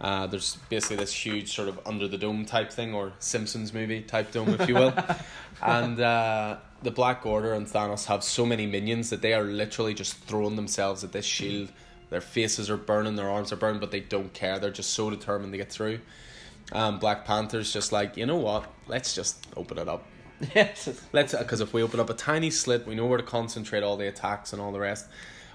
[0.00, 4.02] Uh, there's basically this huge sort of under the dome type thing, or Simpsons movie
[4.02, 4.92] type dome, if you will.
[5.62, 9.94] and uh, the Black Order and Thanos have so many minions that they are literally
[9.94, 11.70] just throwing themselves at this shield.
[12.12, 14.58] Their faces are burning, their arms are burning, but they don't care.
[14.58, 16.00] They're just so determined to get through.
[16.70, 18.70] Um, Black Panther's just like, you know what?
[18.86, 20.04] Let's just open it up.
[20.54, 20.88] yes.
[21.12, 23.96] Let's because if we open up a tiny slit, we know where to concentrate all
[23.96, 25.06] the attacks and all the rest.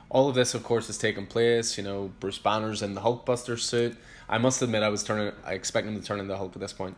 [0.09, 1.77] All of this, of course, is taking place.
[1.77, 3.95] You know, Bruce Banner's in the Hulkbuster suit.
[4.27, 5.33] I must admit, I was turning.
[5.45, 6.97] I expect him to turn into Hulk at this point.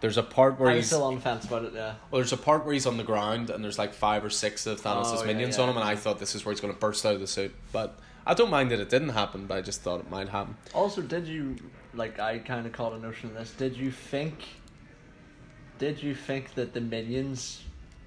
[0.00, 1.72] There's a part where I'm he's still on the fence about it.
[1.74, 1.94] Yeah.
[2.10, 4.66] well, there's a part where he's on the ground and there's like five or six
[4.66, 5.64] of Thanos' Oh, yeah, minions yeah.
[5.64, 7.26] on him, and I thought this is where he's going to burst out of the
[7.26, 7.54] suit.
[7.70, 7.98] But
[8.30, 10.56] I don't mind that it didn't happen, but I just thought it might happen.
[10.72, 11.56] Also, did you
[11.94, 12.20] like?
[12.20, 13.52] I kind of caught a notion of this.
[13.54, 14.46] Did you think?
[15.80, 17.64] Did you think that the minions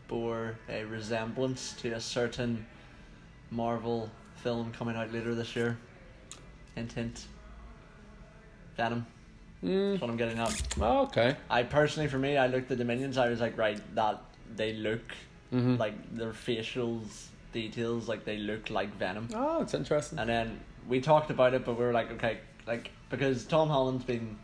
[0.08, 2.66] bore a resemblance to a certain
[3.52, 5.78] Marvel film coming out later this year?
[6.76, 7.26] Hint, hint.
[8.78, 9.06] Venom.
[9.62, 9.92] Mm.
[9.92, 10.62] That's what I'm getting at.
[10.80, 11.36] Oh, okay.
[11.50, 13.18] I personally, for me, I looked at the minions.
[13.18, 14.22] I was like, right, that
[14.56, 15.02] they look
[15.54, 15.76] Mm-hmm.
[15.76, 19.30] like their facials details, like they look like Venom.
[19.34, 20.20] oh, it's interesting.
[20.20, 24.04] And then we talked about it, but we were like, okay, like because Tom Holland's
[24.04, 24.38] been,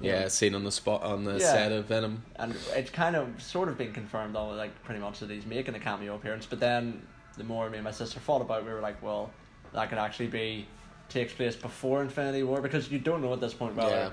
[0.00, 1.38] yeah, know, seen on the spot on the Yeah.
[1.52, 2.24] set of Venom.
[2.36, 5.74] and it's kind of sort of been confirmed, all like pretty much that he's making
[5.76, 6.46] a cameo appearance.
[6.46, 7.02] But then
[7.36, 9.30] the more me and my sister thought about, it, we were like, well,
[9.72, 10.66] that could actually be
[11.10, 13.90] takes place before Infinity War because you don't know at this point whether.
[13.90, 14.10] Yeah.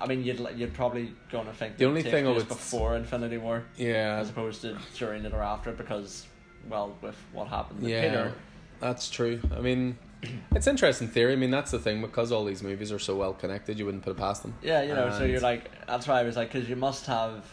[0.00, 3.38] I mean, you'd you'd probably gonna think The only thing I place would- before Infinity
[3.38, 6.26] War Yeah, as opposed to during it or after because,
[6.68, 8.32] well, with what happened yeah, Peter.
[8.80, 9.40] that's true.
[9.56, 9.98] I mean,
[10.54, 11.32] it's interesting theory.
[11.32, 14.04] I mean, that's the thing because all these movies are so well connected, you wouldn't
[14.04, 14.54] put it past them.
[14.62, 17.44] Yeah, you know, so you're like, that's why I was like, because you must have,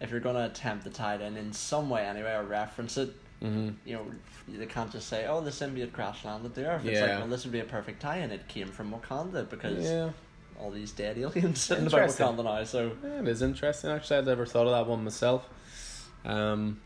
[0.00, 2.96] if you're going to attempt to tie it in in some way anyway, or reference
[2.96, 3.68] it, Mm-hmm.
[3.88, 4.04] you know,
[4.48, 6.74] they can't just say, oh, the symbiote crash landed there.
[6.74, 7.06] If it's Yeah.
[7.06, 8.32] like, well, this would be a perfect tie in.
[8.32, 10.10] It came from Wakanda because Yeah.
[10.58, 12.08] all these dead aliens sitting about.
[12.08, 12.90] Wakanda now, so.
[13.00, 13.90] Yeah, it is interesting.
[13.90, 15.48] Actually, I'd never thought of that one myself.
[16.24, 16.80] Um,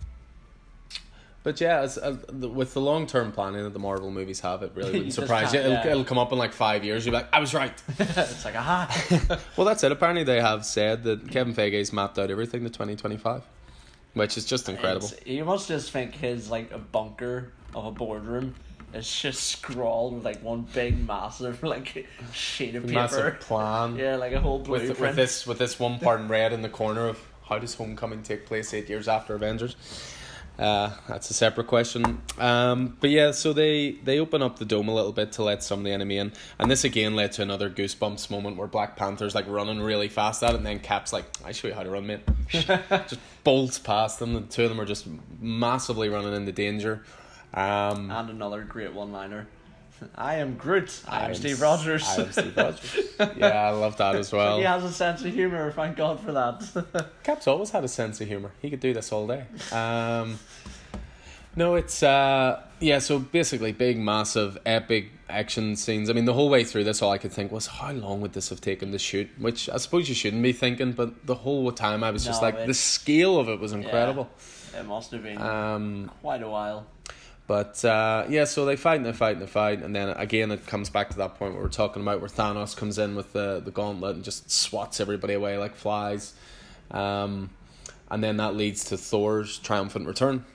[1.43, 4.73] but yeah, as, as, with the long term planning that the Marvel movies have, it
[4.75, 5.61] really wouldn't surprise you.
[5.61, 5.89] It'll, yeah.
[5.89, 7.05] it'll come up in like five years.
[7.05, 7.73] You'll be like, I was right.
[7.99, 9.41] it's like, aha!
[9.57, 9.91] well, that's it.
[9.91, 13.43] Apparently, they have said that Kevin Feige's mapped out everything to 2025,
[14.15, 15.07] which is just incredible.
[15.07, 18.55] It's- you must just think his, like, a bunker of a boardroom
[18.95, 22.95] is just scrawled with, like, one big, massive, like, sheet of paper.
[22.95, 23.97] Massive plan.
[23.97, 25.01] Yeah, like a whole with, blueprint.
[25.01, 27.19] with this with this one part in red in the corner of
[27.49, 29.77] how does Homecoming take place eight years after Avengers.
[30.59, 32.21] Uh, that's a separate question.
[32.39, 35.63] Um, but yeah, so they they open up the dome a little bit to let
[35.63, 38.97] some of the enemy in, and this again led to another goosebumps moment where Black
[38.97, 41.83] Panther's like running really fast at it, and then Cap's like, "I show you how
[41.83, 44.35] to run, mate." just bolts past them.
[44.35, 45.07] The two of them are just
[45.41, 47.03] massively running into danger.
[47.55, 49.47] Um, And another great one liner.
[50.15, 51.03] I am Groot.
[51.07, 52.05] I am I'm Steve Rogers.
[52.09, 52.97] I am Steve Rogers.
[53.37, 54.59] yeah, I love that as well.
[54.59, 57.11] he has a sense of humour, thank God for that.
[57.23, 58.53] Cap's always had a sense of humor.
[58.61, 59.45] He could do this all day.
[59.73, 60.39] Um,
[61.55, 62.99] no, it's uh, yeah.
[62.99, 66.09] So basically, big, massive, epic action scenes.
[66.09, 68.33] I mean, the whole way through this, all I could think was, how long would
[68.33, 69.29] this have taken to shoot?
[69.39, 72.49] Which I suppose you shouldn't be thinking, but the whole time I was just No,
[72.49, 74.31] like, the scale of it was incredible.
[74.79, 76.87] it must have been Um, quite a while.
[77.53, 80.51] But uh, yeah, so they fight and they fight and they fight, and then again
[80.51, 83.35] it comes back to that point where we're talking about where Thanos comes in with
[83.35, 86.33] the the gauntlet and just swats everybody away like flies,
[86.93, 87.51] um,
[88.11, 90.47] and then that leads to Thor's triumphant return,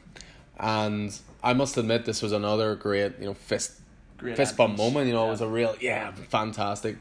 [0.60, 3.74] and I must admit this was another great you know fist
[4.18, 5.06] Great fist bump moment.
[5.06, 5.28] You know, Yeah.
[5.28, 6.96] it was a real yeah fantastic,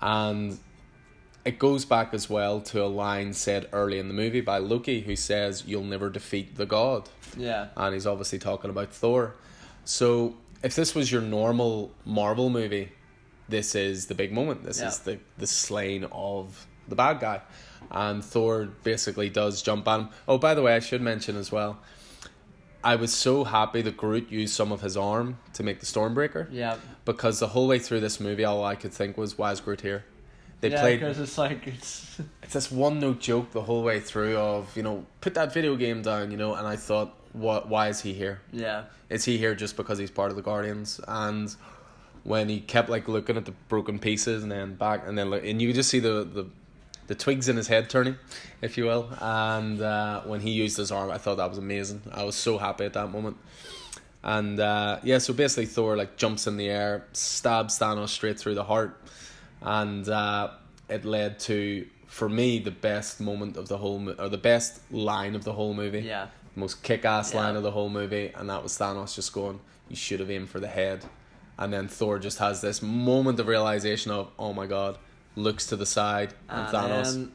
[0.00, 0.56] and
[1.44, 5.00] it goes back as well to a line said early in the movie by Loki,
[5.02, 7.68] who says, "You'll never defeat the god," Yeah.
[7.76, 9.34] and he's obviously talking about Thor.
[9.84, 12.92] So if this was your normal Marvel movie,
[13.48, 14.64] this is the big moment.
[14.64, 14.88] This Yeah.
[14.88, 17.40] is the the slaying of the bad guy,
[17.90, 20.08] and Thor basically does jump on him.
[20.26, 21.78] Oh, by the way, I should mention as well.
[22.82, 26.48] I was so happy that Groot used some of his arm to make the Stormbreaker
[26.52, 26.76] Yeah.
[27.06, 29.80] because the whole way through this movie, all I could think was, "Why is Groot
[29.80, 30.04] here?"
[30.60, 34.00] They yeah, played because it's like it's it's this one note joke the whole way
[34.00, 37.68] through of you know put that video game down, you know, and I thought, what?
[37.68, 38.40] Why is he here?
[38.52, 38.84] yeah.
[39.10, 40.98] Is he here just because he's part of the Guardians?
[41.06, 41.54] And
[42.24, 45.44] when he kept like looking at the broken pieces and then back and then look,
[45.44, 46.46] and you could just see the the
[47.06, 48.16] the twigs in his head turning,
[48.62, 49.10] if you will.
[49.20, 52.02] And uh, when he used his arm, I thought that was amazing.
[52.10, 53.36] I was so happy at that moment.
[54.22, 58.54] And uh, yeah, so basically Thor like jumps in the air, stabs Thanos straight through
[58.54, 58.98] the heart,
[59.64, 60.50] and uh,
[60.88, 64.80] it led to for me the best moment of the whole mo- or the best
[64.92, 66.26] line of the whole movie Yeah.
[66.54, 67.40] most kick ass Yeah.
[67.40, 69.58] line of the whole movie, and that was Thanos just going,
[69.88, 71.04] You should have aimed for the head.
[71.58, 74.98] And then Thor just has this moment of realization of, Oh my god,
[75.34, 77.32] looks to the side, and, And Thanos, then,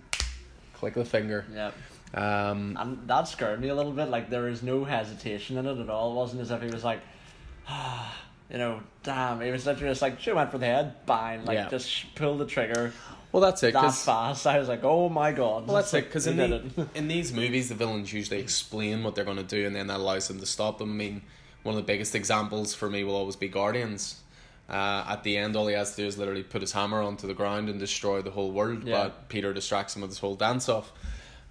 [0.73, 1.45] click the finger.
[1.53, 1.71] yeah.
[2.13, 4.09] Um, And that scared me a little bit.
[4.09, 6.11] Like there was no hesitation in it at all.
[6.11, 7.01] It wasn't as if he was like,
[7.67, 8.15] ah,
[8.51, 9.41] you know, damn.
[9.41, 11.69] He was literally just like, she went for the head, bang, like Yeah.
[11.69, 12.93] just pull the trigger
[13.31, 13.73] well, that's it.
[13.73, 14.47] that fast.
[14.47, 15.67] I was like, oh my god.
[15.67, 16.05] Well, that's it.
[16.09, 19.67] Because in, the, in these movies, the villains usually explain what they're going to do,
[19.67, 20.89] and then that allows them to stop them.
[20.89, 21.21] I mean,
[21.63, 24.19] one of the biggest examples for me will always be Guardians.
[24.67, 27.27] Uh, at the end, all he has to do is literally put his hammer onto
[27.27, 28.83] the ground and destroy the whole world.
[28.83, 29.03] Yeah.
[29.03, 30.91] But Peter distracts him with his whole dance off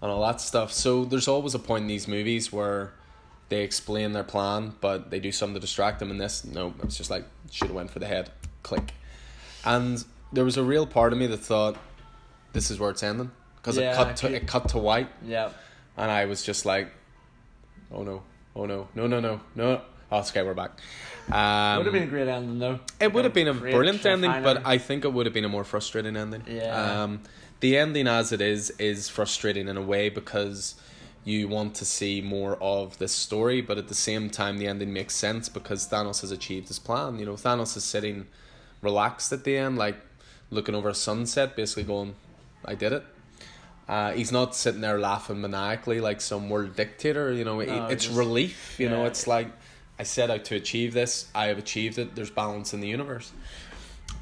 [0.00, 0.72] and all that stuff.
[0.72, 2.92] So there's always a point in these movies where
[3.48, 6.10] they explain their plan, but they do something to distract them.
[6.10, 8.30] In this, no, it's just like should have went for the head.
[8.62, 8.92] Click.
[9.64, 11.76] And there was a real part of me that thought,
[12.52, 15.50] this is where it's ending because Yeah, it cut to it cut to white, yeah.
[15.96, 16.90] and I was just like,
[17.92, 18.22] oh no,
[18.54, 19.80] oh no, no, no, no, no.
[20.10, 20.78] Oh, okay, we're back.
[21.30, 22.80] Um, would have been a great ending though.
[22.98, 24.64] it would have been a brilliant ending, but.
[24.64, 26.44] I think it would have been a more frustrating ending.
[26.46, 27.02] Yeah.
[27.02, 27.20] Um,
[27.60, 30.76] the ending as it is is frustrating in a way because
[31.28, 34.92] you want to see more of this story, but at the same time, the ending
[34.94, 37.18] makes sense because Thanos has achieved his plan.
[37.18, 38.26] You know, Thanos is sitting
[38.80, 39.96] relaxed at the end, like
[40.50, 42.14] looking over a sunset, basically going,
[42.64, 43.04] "I did it."
[43.86, 47.30] Uh, he's not sitting there laughing maniacally like some world dictator.
[47.32, 48.76] You know, No, it's just- relief.
[48.78, 49.48] You know, it's like
[49.98, 51.26] I set out to achieve this.
[51.34, 52.14] I have achieved it.
[52.14, 53.32] There's balance in the universe.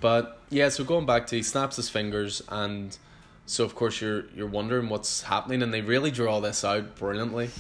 [0.01, 2.97] But yeah, so going back to he snaps his fingers, and
[3.47, 7.51] so of course you're you're wondering what's happening, and they really draw this out brilliantly.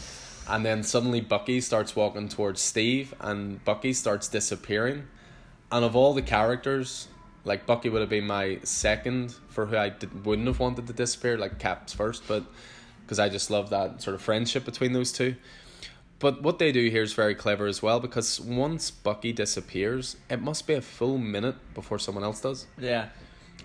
[0.49, 5.09] And then suddenly Bucky starts walking towards Steve, and Bucky starts disappearing.
[5.73, 7.09] And of all the characters,
[7.45, 10.93] like Bucky would have been my second for who I did, wouldn't have wanted to
[10.93, 12.45] disappear, like Cap's first, but
[13.03, 15.37] because I just love that sort of friendship between those two.
[16.19, 20.41] But what they do here is very clever as well because once Bucky disappears, it
[20.41, 22.67] must be a full minute before someone else does.
[22.79, 23.09] Yeah.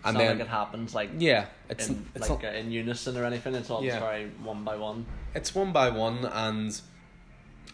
[0.04, 3.18] And then like it happens like yeah, it's in, it's like not, uh, in unison
[3.18, 3.54] or anything.
[3.56, 4.00] It's all Yeah.
[4.00, 5.06] very one by one.
[5.36, 6.80] it's one by one and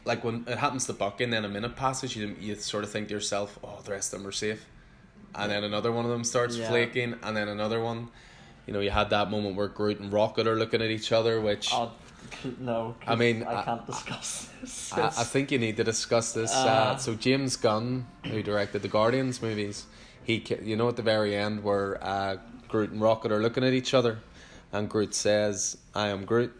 [0.05, 2.89] like when it happens to Bucky and then a minute passes, you you sort of
[2.91, 4.65] think to yourself, oh, the rest of them are safe,
[5.35, 6.67] and then another one of them starts Yeah.
[6.69, 8.09] flaking, and then another one.
[8.65, 11.39] You know, you had that moment where Groot and Rocket are looking at each other,
[11.39, 11.91] which Oh
[12.59, 12.95] no!
[13.05, 14.91] I mean, I I- can't discuss this.
[14.93, 16.53] I, I think you need to discuss this.
[16.53, 16.97] Uh, Uh.
[16.97, 19.85] so James Gunn, who directed the Guardians movies,
[20.27, 22.35] he you know at the very end where uh,
[22.67, 24.19] Groot and Rocket are looking at each other,
[24.73, 26.53] and Groot says, "I am Groot."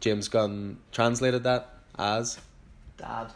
[0.00, 2.38] James Gunn translated that as
[2.96, 3.32] Dad.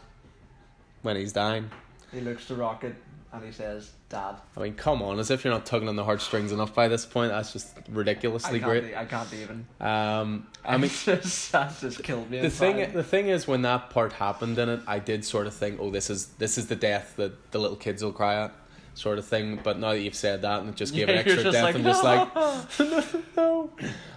[1.01, 1.69] when he's dying.
[2.13, 2.95] He looks to Rocket
[3.33, 6.05] and he says, "Dad." I mean, come on, as if you're not tugging on the
[6.05, 7.31] heartstrings enough by this point.
[7.33, 8.71] That's just ridiculously can't.
[8.71, 8.95] great.
[8.95, 9.67] I can't even.
[9.81, 12.39] Um, I mean, just, that just killed me.
[12.39, 12.93] the thing inside.
[12.93, 15.89] the thing is when that part happened in it i did sort of think oh
[15.89, 18.53] this is this is the death that the little kids will cry at
[18.95, 21.25] sort of thing but now that you've said that and it just gave Yeah, it
[21.27, 23.69] extra just death like, i'm just like no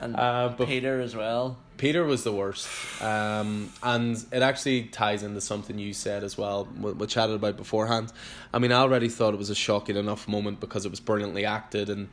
[0.03, 1.57] and uh, but Peter as well.
[1.79, 2.68] peter was the worst
[3.03, 7.57] um, and it actually ties into something you said as well wh- we chatted about
[7.57, 8.12] beforehand
[8.53, 11.45] i mean i already thought it was a shocking enough moment because it was brilliantly
[11.47, 12.09] acted and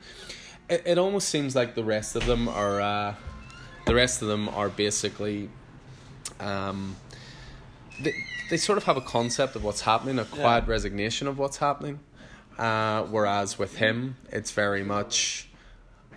[0.70, 3.14] it, it almost seems like the rest of them are uh,
[3.86, 5.49] the rest of them are basically
[6.39, 6.95] um,
[8.01, 8.14] they,
[8.49, 11.99] they sort of have a concept of what's happening, a quiet resignation of what's happening.
[12.58, 15.47] Uh, whereas with him, it's very much,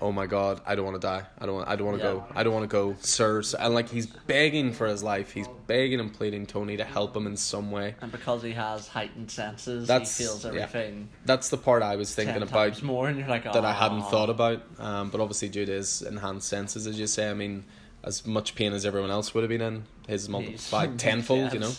[0.01, 1.25] oh my god, I don't want to die.
[1.39, 1.69] I don't want.
[1.69, 2.13] I don't want to Yeah.
[2.15, 2.27] go.
[2.35, 3.43] I don't want to go, sir.
[3.59, 5.33] And like he's begging for his life.
[5.33, 7.95] He's begging and pleading Tony to help him in some way.
[8.03, 10.51] And because he has heightened senses, That's- he feels yeah.
[10.51, 14.03] everything That's the part I was thinking about more, and you're like, that I hadn't
[14.03, 14.63] thought about.
[14.79, 17.65] Um, but obviously, due to his enhanced senses, as you say, I mean,
[18.05, 21.73] as much pain as everyone else would have been in, his multiplied tenfold, you know,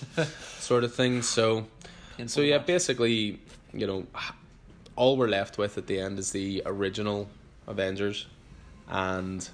[0.59, 1.21] sort of thing.
[1.21, 1.67] So,
[2.17, 2.65] Painful so yeah, much.
[2.65, 3.39] basically,
[3.73, 4.07] you know,
[4.97, 7.29] all we're left with at the end is the original
[7.67, 8.25] Avengers,
[8.89, 9.47] and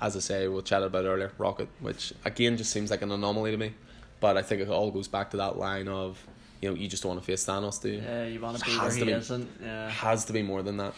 [0.00, 3.50] as I say, we'll chat about earlier, Rocket, which again just seems like an anomaly
[3.52, 3.72] to me,
[4.20, 6.22] but I think it all goes back to that line of,
[6.60, 8.02] you know, you just don't want to face Thanos, do you?
[8.02, 9.12] Yeah, you want to be where has he to be.
[9.12, 9.48] isn't.
[9.62, 10.94] Yeah, Has to be more than that,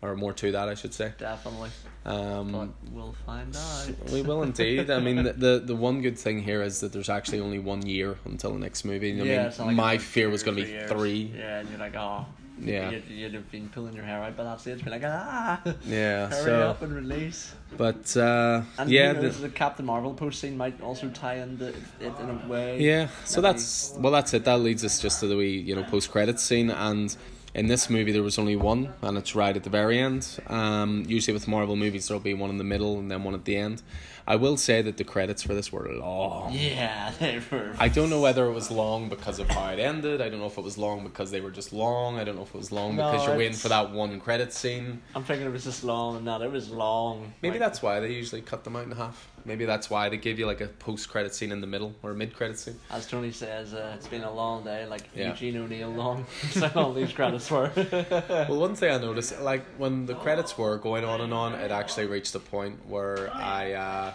[0.00, 1.12] or more to that, I should say.
[1.18, 1.70] definitely.
[2.06, 3.90] Um, But we'll find out.
[4.12, 4.90] we will indeed.
[4.90, 7.84] I mean, the, the the one good thing here is that there's actually only one
[7.84, 9.10] year until the next movie.
[9.20, 10.90] I yeah, mean, like my fear was going to be years.
[10.90, 11.32] three.
[11.36, 12.24] Yeah, and you're like, oh.
[12.60, 12.90] Yeah.
[12.90, 16.28] You'd, you'd have been pulling your hair out by that stage, be like, ah, Yeah,
[16.28, 17.54] hurry so up and release.
[17.76, 21.36] but uh, And yeah, who knows, the- the Captain Marvel post scene might also tie
[21.36, 21.74] into it
[22.20, 22.80] in a way.
[22.80, 23.08] yeah.
[23.24, 24.44] So that's well, that's it.
[24.44, 27.14] That leads us just to the wee you know post credits scene, and
[27.54, 30.38] in this movie there was only one, and it's right at the very end.
[30.48, 33.44] Um, usually with Marvel movies there'll be one in the middle and then one at
[33.44, 33.82] the end.
[34.28, 36.52] I will say that the credits for this were long.
[36.52, 37.74] Yeah, they were.
[37.78, 40.20] I don't know whether it was long because of how it ended.
[40.20, 42.18] I don't know if it was long because they were just long.
[42.18, 44.52] I don't know if it was long No, because you're waiting for that one credit
[44.52, 45.00] scene.
[45.14, 47.32] I'm thinking it was just long and that it was long.
[47.40, 49.30] Maybe Like, that's why they usually cut them out in half.
[49.44, 52.10] Maybe that's why they gave you like a post credit scene in the middle or
[52.10, 52.78] a mid credit scene.
[52.90, 55.30] As Tony says, uh, it's been a long day, like Yeah.
[55.30, 56.26] Eugene O'Neill long.
[56.50, 57.70] so all these credits were.
[58.48, 61.70] Well, one thing I noticed, like when the credits were going on and on, it
[61.70, 64.12] actually reached a point where I uh,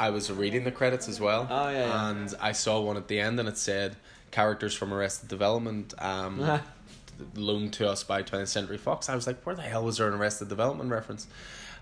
[0.00, 1.46] I was reading the credits as well.
[1.50, 2.10] Oh, yeah, yeah.
[2.10, 3.96] And I saw one at the end, and it said
[4.30, 5.92] characters from Arrested Development.
[5.98, 6.60] Um,
[7.34, 9.08] loaned to us by 20th Century Fox.
[9.08, 11.26] I was like, where the hell was there an Arrested Development reference?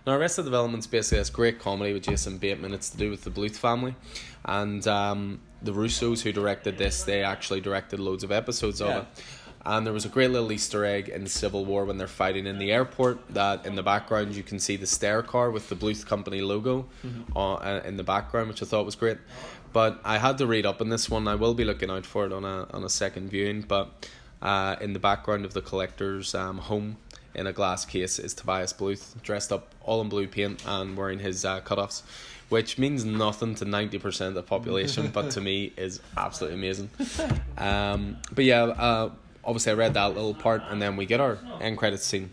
[0.07, 2.73] Now, Arrested Development's basically this great comedy with Jason Bateman.
[2.73, 3.97] It's to do with the Bluth family,
[4.45, 9.07] and um, the Russos who directed this, they actually directed loads of episodes of it.
[9.65, 12.61] And there was a great little Easter egg in Civil War when they're fighting in
[12.61, 13.19] the airport.
[13.35, 16.87] That in the background you can see the stair car with the Bluth Company logo
[17.35, 19.19] uh, uh, in the background, which I thought was great.
[19.73, 21.27] But I had to read up on this one.
[21.27, 23.63] I will be looking out for it on a on a second viewing.
[23.63, 24.09] But
[24.41, 26.99] uh, in the background of the collector's um, home
[27.37, 31.19] in a glass case is Tobias Bluth, dressed up all in blue paint and wearing
[31.19, 32.03] his uh, cutoffs,
[32.49, 36.91] which means nothing to 90% of the population, but to me is absolutely amazing.
[37.59, 39.11] Um, but yeah, uh,
[39.45, 42.31] obviously I read that little part, and then we get our end credits scene.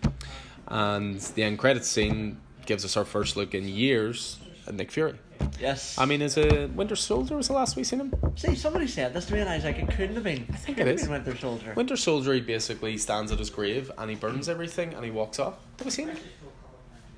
[0.68, 5.16] And the end credits scene gives us our first look in years at Nick Fury.
[5.60, 5.98] Yes.
[5.98, 8.14] I mean, is it Winter Soldier was the last we seen him?
[8.36, 10.46] see, somebody said this to me, and I was like, it couldn't have been.
[10.52, 11.08] I think it is.
[11.08, 11.74] Winter Soldier.
[11.76, 15.40] Winter Soldier, he basically stands at his grave and he burns everything and he walks
[15.40, 15.56] off.
[15.78, 16.18] Have we seen him?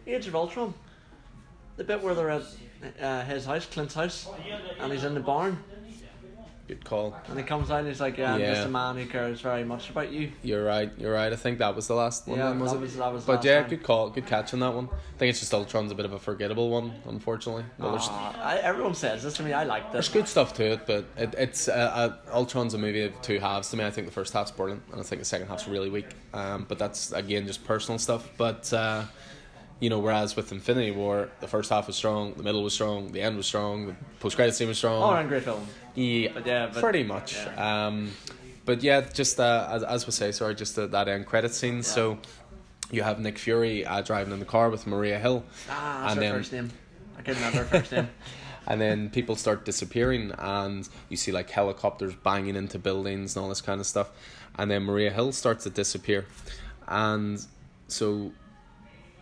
[0.07, 0.73] Age of Ultron.
[1.77, 2.43] The bit where they're at
[3.01, 4.27] uh, his house, Clint's house,
[4.79, 5.61] and he's in the barn,
[6.67, 7.15] Good call.
[7.29, 8.55] and he comes out and he's like, "Yeah, I'm Yeah.
[8.55, 10.91] just a man who cares very much about you." You're right.
[10.97, 11.31] You're right.
[11.31, 12.39] I think that was the last one.
[12.39, 12.81] Yeah, then, was that it?
[12.81, 13.69] was- that was But yeah, time.
[13.69, 14.09] good call.
[14.09, 14.89] Good catch on that one.
[14.91, 17.65] I think it's just Ultron's a bit of a forgettable one, unfortunately.
[17.77, 19.53] Well, there's, I, everyone says this to me.
[19.53, 19.93] I like this.
[19.93, 23.37] there's good stuff to it, but it, it's uh, uh, Ultron's a movie of two
[23.39, 23.85] halves to me.
[23.85, 26.07] I think the first half's brilliant, and I think the second half's really weak.
[26.33, 28.27] Um, but that's again just personal stuff.
[28.37, 29.03] But uh,
[29.79, 33.11] you know, whereas with Infinity War, the first half was strong, the middle was strong,
[33.11, 35.03] the end was strong, the post credit scene was strong.
[35.03, 35.67] All great film.
[35.95, 37.37] Yeah, But yeah, but- pretty much.
[37.57, 38.11] Um,
[38.65, 41.83] but yeah, just uh, as as we say, sorry, just uh, that end credit scene.
[41.83, 42.17] So
[42.91, 46.15] you have Nick Fury uh, driving in the car with Maria Hill, Ah, that's And
[46.15, 46.71] her then- first name.
[47.17, 48.09] I can't remember her first name.
[48.67, 53.49] and then people start disappearing, and you see like helicopters banging into buildings and all
[53.49, 54.09] this kind of stuff,
[54.57, 56.25] and then Maria Hill starts to disappear,
[56.87, 57.45] and
[57.87, 58.31] so.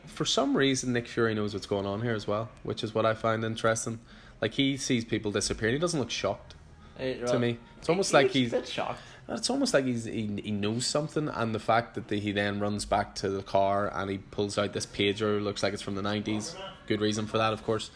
[0.05, 3.05] For some reason, Nick Fury knows what's going on here as well, which is what
[3.05, 3.99] I find interesting.
[4.41, 6.55] Like he sees people disappearing, he doesn't look shocked
[6.99, 7.57] Eh, to me.
[7.79, 9.01] It's almost he like he's a bit shocked.
[9.29, 12.59] It's almost like he's he, he knows something, and the fact that the, he then
[12.59, 15.95] runs back to the car and he pulls out this pager, looks like it's from
[15.95, 16.55] the nineties.
[16.87, 17.89] Good reason for that, of course.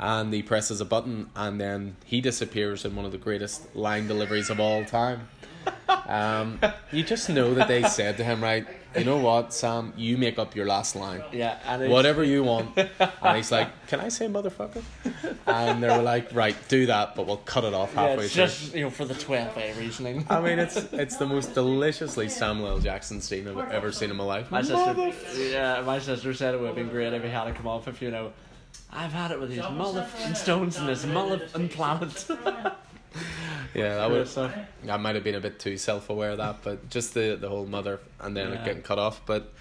[0.00, 4.08] And he presses a button, and then he disappears in one of the greatest line
[4.08, 5.28] deliveries of all time.
[6.08, 6.58] Um,
[6.90, 8.66] you just know that they said to him, right?
[8.96, 9.92] You know what, Sam?
[9.96, 12.76] You make up your last line Yeah, and whatever you want.
[12.76, 14.82] And he's like, Can I say motherfucker?
[15.46, 18.34] And they were like, Right, do that, but we'll cut it off Yeah, halfway it's
[18.34, 18.44] through.
[18.44, 20.26] just you know for the twelfth A reasoning.
[20.28, 22.78] I mean, it's it's the most deliciously Samuel L.
[22.80, 24.50] Jackson scene I've ever seen in my life.
[24.50, 27.52] My sister, yeah, my sister said it would have been great if he had to
[27.52, 28.32] come off if you know.
[28.90, 32.26] I've had it with these motherfucking stones and this motherfucking planet.
[33.74, 34.28] Yeah, that would.
[34.28, 34.50] So,
[34.88, 37.64] I might have been a bit too self-aware of that, but just the the whole
[37.66, 38.64] mother and then Yeah.
[38.64, 39.24] getting cut off.
[39.24, 39.52] But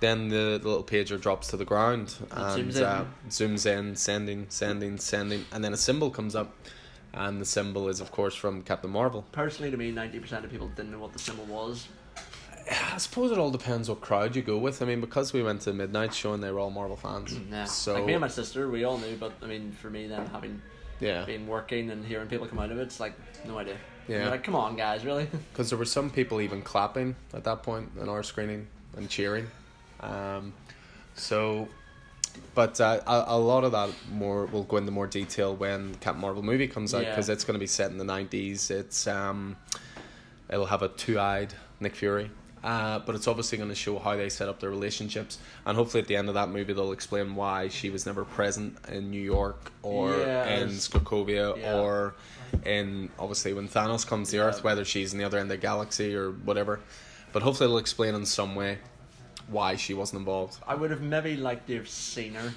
[0.00, 2.82] then the, the little pager drops to the ground and zooms in.
[2.82, 6.52] uh, zooms in, sending, sending, sending, and then a symbol comes up,
[7.12, 9.24] and the symbol is of course from Captain Marvel.
[9.30, 11.86] Personally, to me, ninety percent of people didn't know what the symbol was.
[12.70, 14.80] I suppose it all depends what crowd you go with.
[14.82, 17.64] I mean, because we went to midnight show and they were all Marvel fans, Yeah.
[17.64, 20.26] so like me and my sister, we all knew, but I mean, for me, then
[20.26, 20.62] having
[21.00, 23.14] yeah, been working and hearing people come out of it, it's like
[23.46, 23.76] no idea.
[24.06, 24.22] Yeah.
[24.22, 25.24] You're like, come on, guys, really?
[25.52, 28.66] because there were some people even clapping at that point in our screening
[28.96, 29.46] and cheering.
[30.00, 30.52] Um,
[31.14, 31.68] so,
[32.54, 36.20] but uh, a, a lot of that more will go into more detail when Captain
[36.20, 37.10] Marvel movie comes out Yeah.
[37.10, 38.70] because it's going to be set in the nineties.
[38.70, 39.56] It's um,
[40.48, 42.30] it'll have a two-eyed Nick Fury.
[42.62, 46.02] Uh, but it's obviously going to show how they set up their relationships, and hopefully
[46.02, 49.20] at the end of that movie they'll explain why she was never present in New
[49.22, 51.78] York or Yeah, in Sokovia yeah.
[51.78, 52.14] or
[52.66, 54.42] in obviously when Thanos comes to Yeah.
[54.42, 56.80] Earth, whether she's in the other end of the galaxy or whatever.
[57.32, 58.78] But hopefully they'll explain in some way
[59.48, 60.58] why she wasn't involved.
[60.66, 62.52] I would have maybe liked to have seen her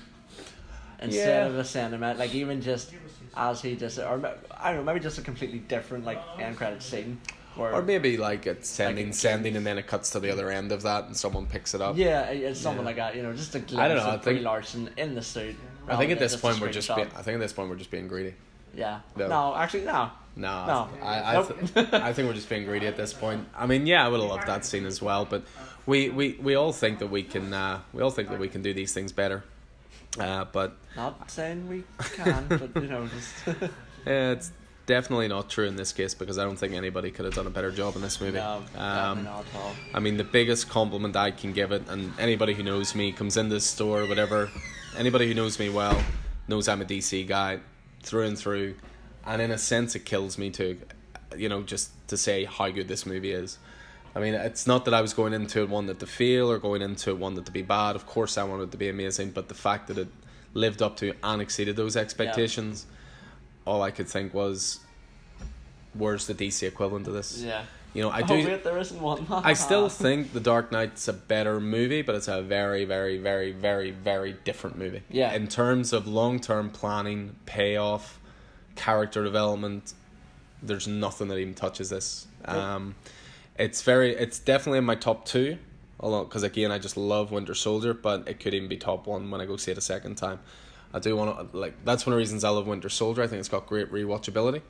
[1.01, 2.91] instead of a sentiment, like even just
[3.35, 6.83] as he just, or I don't know, maybe just a completely different like end credit
[6.83, 7.19] scene.
[7.55, 10.49] Where, Or maybe like it's sending, Like sending, and then it cuts to the other
[10.49, 11.95] end of that, and someone picks it up.
[11.97, 12.85] yeah, it's something Yeah.
[12.87, 13.15] like that.
[13.15, 15.21] You know, just a glimpse I don't know, I of Brie think- Larson in the
[15.21, 15.55] suit.
[15.87, 17.09] I think at this point we're just being.
[17.15, 18.33] I think at this point we're just being greedy.
[18.73, 18.99] Yeah.
[19.15, 19.27] No.
[19.27, 19.55] No.
[19.55, 20.09] actually, no.
[20.35, 20.89] No, No.
[21.03, 23.47] I, I, th- I think we're just being greedy at this point.
[23.55, 25.43] I mean, yeah, I would have loved that scene as well, but
[25.85, 27.53] we, we, we all think that we can.
[27.53, 29.43] Uh, we all think that we can do these things better.
[30.19, 31.83] Uh, but Not saying we
[32.15, 33.67] can, but you know, just uh,
[34.07, 34.51] it's
[34.85, 37.51] definitely not true in this case because I don't think anybody could have done a
[37.51, 38.37] better job in this movie.
[38.37, 39.75] no, um, not at all.
[39.93, 43.37] I mean, the biggest compliment I can give it, and anybody who knows me comes
[43.37, 44.49] in this store, whatever,
[44.97, 46.01] anybody who knows me well
[46.47, 47.59] knows I'm a DC guy
[48.01, 48.75] through and through,
[49.25, 50.79] and in a sense, it kills me too,
[51.37, 53.57] you know, just to say how good this movie is.
[54.15, 56.59] I mean, it's not that I was going into it wanting it to fail or
[56.59, 57.95] going into it wanting it to be bad.
[57.95, 60.07] Of course, I wanted it to be amazing, but the fact that it
[60.53, 62.85] lived up to and exceeded those expectations,
[63.65, 64.79] all I could think was,
[65.93, 67.41] where's the DC equivalent to this?
[67.41, 67.63] Yeah.
[67.93, 68.33] You know, I oh, do.
[68.33, 69.25] wait, there isn't one.
[69.29, 73.51] I still think The Dark Knight's a better movie, but it's a very, very, very,
[73.51, 75.03] very, very different movie.
[75.09, 75.33] Yeah.
[75.33, 78.19] In terms of long term planning, payoff,
[78.75, 79.93] character development,
[80.63, 82.25] there's nothing that even touches this.
[82.45, 82.95] Um,
[83.57, 85.57] it's very, it's definitely in my top two.
[85.99, 89.29] Although, because again, I just love Winter Soldier, but it could even be top one
[89.29, 90.39] when I go see it a second time.
[90.93, 91.73] I do want to like.
[91.85, 93.23] That's one of the reasons I love Winter Soldier.
[93.23, 94.61] I think it's got great rewatchability.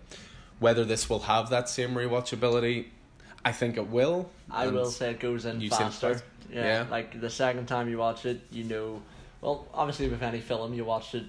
[0.60, 2.86] Whether this will have that same rewatchability,
[3.44, 4.30] I think it will.
[4.50, 6.22] I will say it goes in You've seen it faster.
[6.52, 6.86] Yeah, Yeah.
[6.90, 9.02] like the second time you watch it, you know.
[9.42, 11.26] Well, obviously with any film, you watched it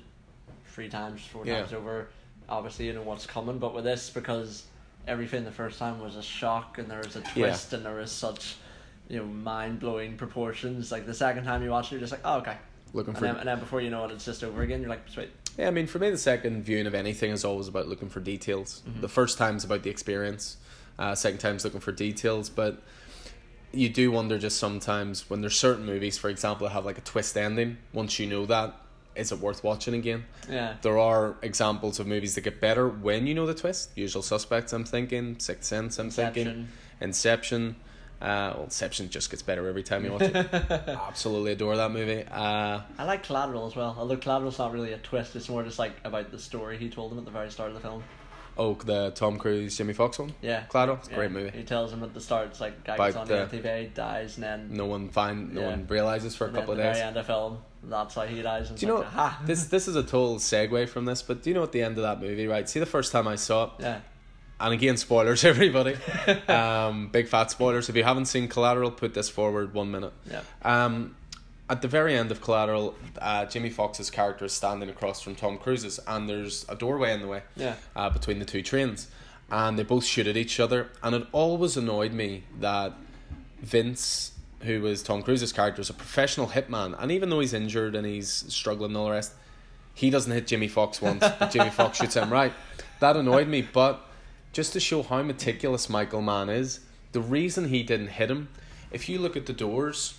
[0.66, 1.60] three times, four Yeah.
[1.60, 2.08] times over.
[2.48, 3.58] Obviously, you know what's coming.
[3.58, 4.64] But with this, because
[5.08, 7.32] everything the first time was a shock, and there was a Yeah.
[7.32, 8.56] twist, and there was such,
[9.08, 10.92] you know, mind blowing proportions.
[10.92, 12.56] Like the second time you watch it, you're just like, oh okay.
[12.94, 14.80] Looking And then, and then before you know it, it's just over again.
[14.80, 15.30] You're like, sweet.
[15.58, 18.20] Yeah, I mean, for me, the second viewing of anything is always about looking for
[18.20, 18.82] details.
[18.88, 19.00] Mhm.
[19.02, 20.56] The first time's about the experience.
[20.98, 22.80] Uh, second time's looking for details, but
[23.72, 27.02] you do wonder just sometimes when there's certain movies, for example, that have like a
[27.02, 27.76] twist ending.
[27.92, 28.74] Once you know that,
[29.16, 30.24] is it worth watching again?
[30.48, 30.74] Yeah.
[30.82, 33.90] There are examples of movies that get better when you know the twist.
[33.96, 35.36] Usual Suspects, I'm thinking.
[35.40, 36.68] Sixth Sense, I'm thinking.
[37.00, 37.76] Inception.
[38.24, 38.30] Inception.
[38.30, 40.34] Uh, well, Inception just gets better every time you watch it.
[40.88, 42.24] Absolutely adore that movie.
[42.30, 43.94] Uh, I like Collateral as well.
[43.98, 47.10] Although Collateral's not really a twist; it's more just like about the story he told
[47.12, 48.02] them at the very start of the film.
[48.56, 50.32] oh, the Tom Cruise, Jamie Foxx one.
[50.40, 50.60] Yeah.
[50.64, 51.16] Collateral, it's a Yeah.
[51.16, 51.50] great movie.
[51.56, 53.94] He tells him at the start, it's like guy About gets on the the- MTA,
[53.94, 55.70] dies, and then no one find no Yeah.
[55.70, 56.96] one realizes for a and then couple at of the days.
[56.98, 58.70] very end of the film, that's how he dies.
[58.70, 59.42] And Do you know it's like, aha.
[59.44, 59.64] this?
[59.66, 62.04] This is a total segue from this, but do you know at the end of
[62.04, 62.68] that movie, right?
[62.68, 64.00] See the first time I saw it, Yeah.
[64.60, 65.96] And again spoilers, everybody.
[66.48, 67.88] um, big fat spoilers.
[67.88, 70.12] If you haven't seen Collateral, put this forward one minute.
[70.30, 70.42] Yeah.
[70.62, 71.16] Um,
[71.68, 75.56] at the very end of Collateral, uh, Jamie Foxx's character is standing across from Tom
[75.58, 77.74] Cruise's, and there's a doorway in the way Yeah.
[77.96, 79.08] uh, between the two trains,
[79.50, 80.88] and they both shoot at each other.
[81.02, 82.92] And it always annoyed me that
[83.62, 87.94] Vince, who was Tom Cruise's character, is a professional hitman, and even though he's injured
[87.94, 89.32] and he's struggling and all the rest,
[89.94, 92.52] he doesn't hit Jamie Foxx once, but Jamie Foxx shoots him right.
[93.00, 94.00] That annoyed me, but
[94.54, 96.80] just to show how meticulous Michael Mann is,
[97.12, 98.48] the reason he didn't hit him,
[98.92, 100.14] if you look at the doors,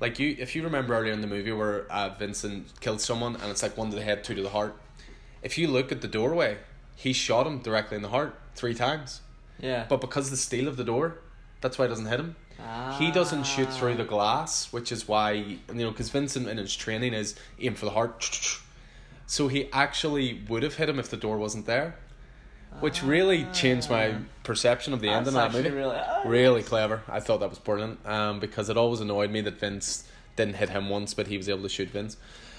[0.00, 3.50] like you, if you remember earlier in the movie where uh, Vincent killed someone and
[3.50, 4.76] it's like one to the head, two to the heart.
[5.42, 6.58] If you look at the doorway,
[6.94, 9.22] he shot him directly in the heart three times.
[9.58, 9.86] Yeah.
[9.88, 11.18] But because of the steel of the door,
[11.62, 12.36] that's why it doesn't hit him.
[12.60, 12.96] Ah.
[12.98, 16.76] He doesn't shoot through the glass, which is why you know because Vincent in his
[16.76, 18.60] training is aim for the heart.
[19.26, 21.96] So he actually would have hit him if the door wasn't there,
[22.80, 25.70] which really changed my perception of the ending of that movie.
[25.70, 26.22] Really, ah.
[26.24, 27.02] Really clever.
[27.08, 30.70] I thought that was brilliant um, because it always annoyed me that Vince didn't hit
[30.70, 32.16] him once, but he was able to shoot Vince.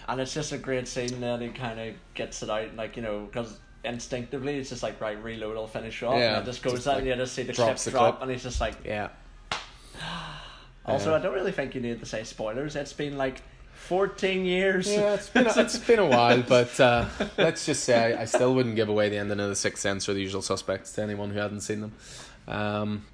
[0.08, 3.02] And it's just a great scene that he kind of gets it out, like, you
[3.02, 6.18] know, because instinctively it's just like, right, reload, I'll finish off.
[6.18, 7.92] Yeah, and it just goes just out like and you just see the clip the
[7.92, 8.22] drop, clip.
[8.24, 9.10] and he's just like, Yeah.
[10.86, 11.16] also.
[11.16, 12.76] I don't really think you need to say spoilers.
[12.76, 13.42] It's been like
[13.88, 14.92] 14 years.
[14.92, 17.06] Yeah, it's been a, it's been a while, but uh,
[17.38, 20.10] let's just say I, I still wouldn't give away the ending of the Sixth Sense
[20.10, 21.94] or the Usual Suspects to anyone who hadn't seen them.
[22.48, 23.06] Um,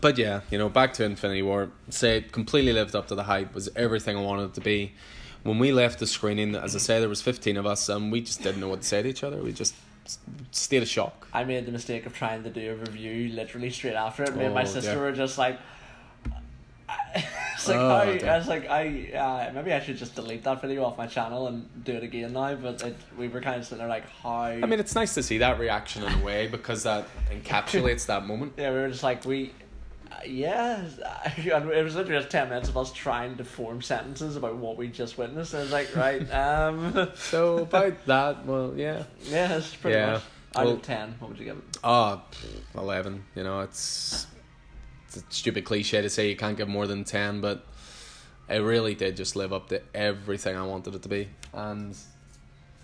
[0.00, 1.70] but yeah, you know, back to Infinity War.
[1.90, 3.54] Say it completely lived up to the hype.
[3.54, 4.92] Was everything I wanted it to be.
[5.42, 8.20] When we left the screening, as I say, there was fifteen of us, and we
[8.20, 9.36] just didn't know what to say to each other.
[9.38, 9.74] We just
[10.50, 11.28] stayed a shock.
[11.32, 14.34] I made the mistake of trying to do a review literally straight after it.
[14.36, 14.98] Me and my Oh, sister yeah.
[15.00, 15.58] were just like,
[17.14, 18.18] it's like Oh, I.
[18.26, 21.48] I was like I uh, maybe I should just delete that video off my channel
[21.48, 22.54] and do it again now.
[22.54, 24.42] But it, we were kind of sitting there like how.
[24.44, 28.26] I mean, it's nice to see that reaction in a way because that encapsulates that
[28.26, 28.52] moment.
[28.58, 29.52] yeah, we were just like we.
[30.12, 30.84] Uh, yeah,
[31.36, 34.86] it was literally just ten minutes of us trying to form sentences about what we
[34.88, 35.52] just witnessed.
[35.52, 39.02] And I was like, right, um, So about that, well, yeah.
[39.24, 40.12] yeah, it's pretty Yeah.
[40.12, 40.22] much
[40.54, 41.16] out Well- of ten.
[41.18, 41.78] What would you give it?
[41.82, 42.22] Oh,
[42.76, 43.24] 11.
[43.34, 44.28] You know, it's,
[45.16, 47.64] it's a stupid cliche to say you can't give more than 10, but
[48.48, 51.28] it really did just live up to everything I wanted it to be.
[51.52, 51.96] And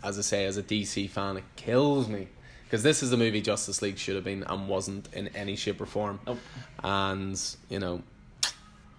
[0.02, 2.28] as I say, as a DC fan, it kills me.
[2.64, 5.80] Because this is the movie Justice League should have been and wasn't in any shape
[5.80, 6.20] or form.
[6.26, 6.38] Nope.
[6.82, 8.02] And, you know,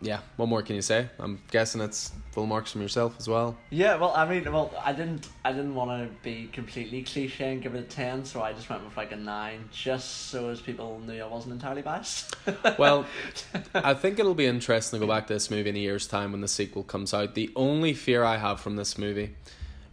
[0.04, 1.08] yeah, what more can you say?
[1.20, 3.56] I'm guessing it's full marks from yourself as well.
[3.70, 7.62] Yeah, well, I mean, well, I didn't, I didn't want to be completely cliche and
[7.62, 10.62] give it a ten, so I just went with like a nine, just so as
[10.62, 12.36] people knew I wasn't entirely biased.
[12.78, 13.06] Well,
[13.74, 16.32] I think it'll be interesting to go back to this movie in a year's time
[16.32, 17.36] when the sequel comes out.
[17.36, 19.36] The only fear I have from this movie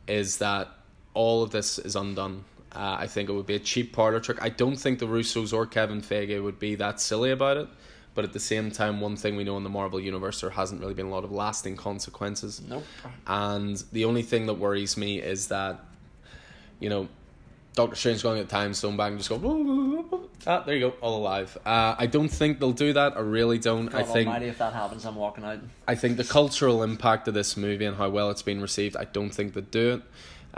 [0.09, 0.69] is that
[1.15, 2.45] all of this is undone.
[2.73, 4.39] Uh, I think it would be a cheap parlor trick.
[4.41, 7.69] I don't think the Russos or Kevin Feige would be that silly about it.
[8.15, 10.81] But at the same time, one thing we know in the Marvel universe, there hasn't
[10.81, 12.61] really been a lot of lasting consequences.
[12.67, 12.85] nope.
[13.27, 15.85] And the only thing that worries me is that,
[16.81, 17.09] you know,
[17.75, 21.19] Doctor Strange going at time stone back and just go, ah, there you go, all
[21.19, 21.57] alive.
[21.65, 23.17] Uh, I don't think they'll do that.
[23.17, 23.87] I really don't.
[23.87, 25.61] God I think almighty, if that happens, I'm walking out.
[25.87, 29.05] I think the cultural impact of this movie and how well it's been received, I
[29.05, 30.03] don't think they'd do it.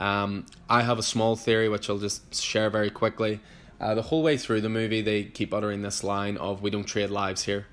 [0.02, 3.40] Um, I have a small theory which I'll just share very quickly.
[3.82, 6.84] Uh, the whole way through the movie, they keep uttering this line of "We don't
[6.84, 7.66] trade lives here,"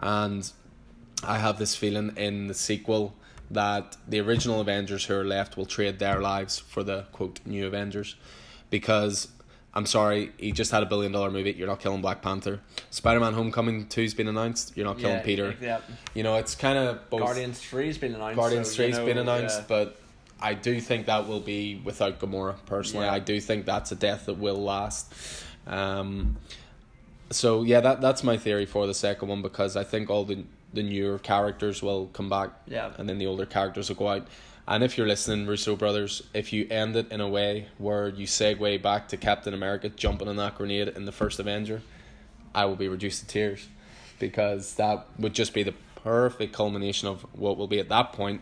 [0.00, 0.50] and
[1.22, 3.14] I have this feeling in the sequel
[3.50, 7.66] that the original Avengers who are left will trade their lives for the quote new
[7.66, 8.16] Avengers,
[8.68, 9.28] because
[9.74, 11.52] I'm sorry, he just had a billion dollar movie.
[11.52, 12.60] You're not killing Black Panther.
[12.90, 14.76] Spider Man Homecoming two's been announced.
[14.76, 15.56] You're not killing yeah, Peter.
[15.60, 15.80] Yeah.
[16.14, 17.20] You know, it's kind of both.
[17.20, 18.36] Guardians Three's been announced.
[18.36, 19.64] Guardians so, you know, been announced, yeah.
[19.68, 20.00] but
[20.44, 22.56] I do think that will be without Gamora.
[22.66, 23.14] Personally, Yeah.
[23.14, 25.12] I do think that's a death that will last.
[25.66, 26.36] Um,
[27.30, 30.44] so yeah, that that's my theory for the second one because I think all the
[30.74, 32.90] the newer characters will come back, Yeah.
[32.98, 34.26] and then the older characters will go out.
[34.66, 38.26] And if you're listening, Russo brothers, if you end it in a way where you
[38.26, 41.80] segue back to Captain America jumping on that grenade in the first Avenger,
[42.54, 43.68] I will be reduced to tears
[44.18, 48.40] because that would just be the perfect culmination of what will be at that point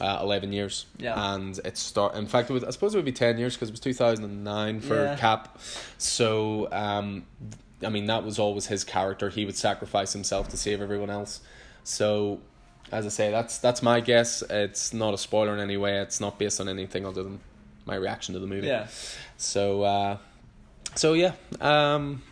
[0.00, 0.86] uh, 11 years.
[0.98, 1.34] Yeah.
[1.34, 3.68] and it start in fact it would, I suppose it would be 10 years because
[3.68, 5.16] it was 2009 for Yeah.
[5.16, 5.58] Cap.
[5.98, 7.24] So um,
[7.84, 9.28] I mean that was always his character.
[9.30, 11.40] He would sacrifice himself to save everyone else.
[11.84, 12.40] So
[12.92, 14.42] as I say that's that's my guess.
[14.48, 15.98] It's not a spoiler in any way.
[15.98, 17.40] It's not based on anything other than
[17.84, 18.66] my reaction to the movie.
[18.66, 18.86] Yeah.
[19.36, 20.16] so uh,
[20.94, 22.22] so yeah um,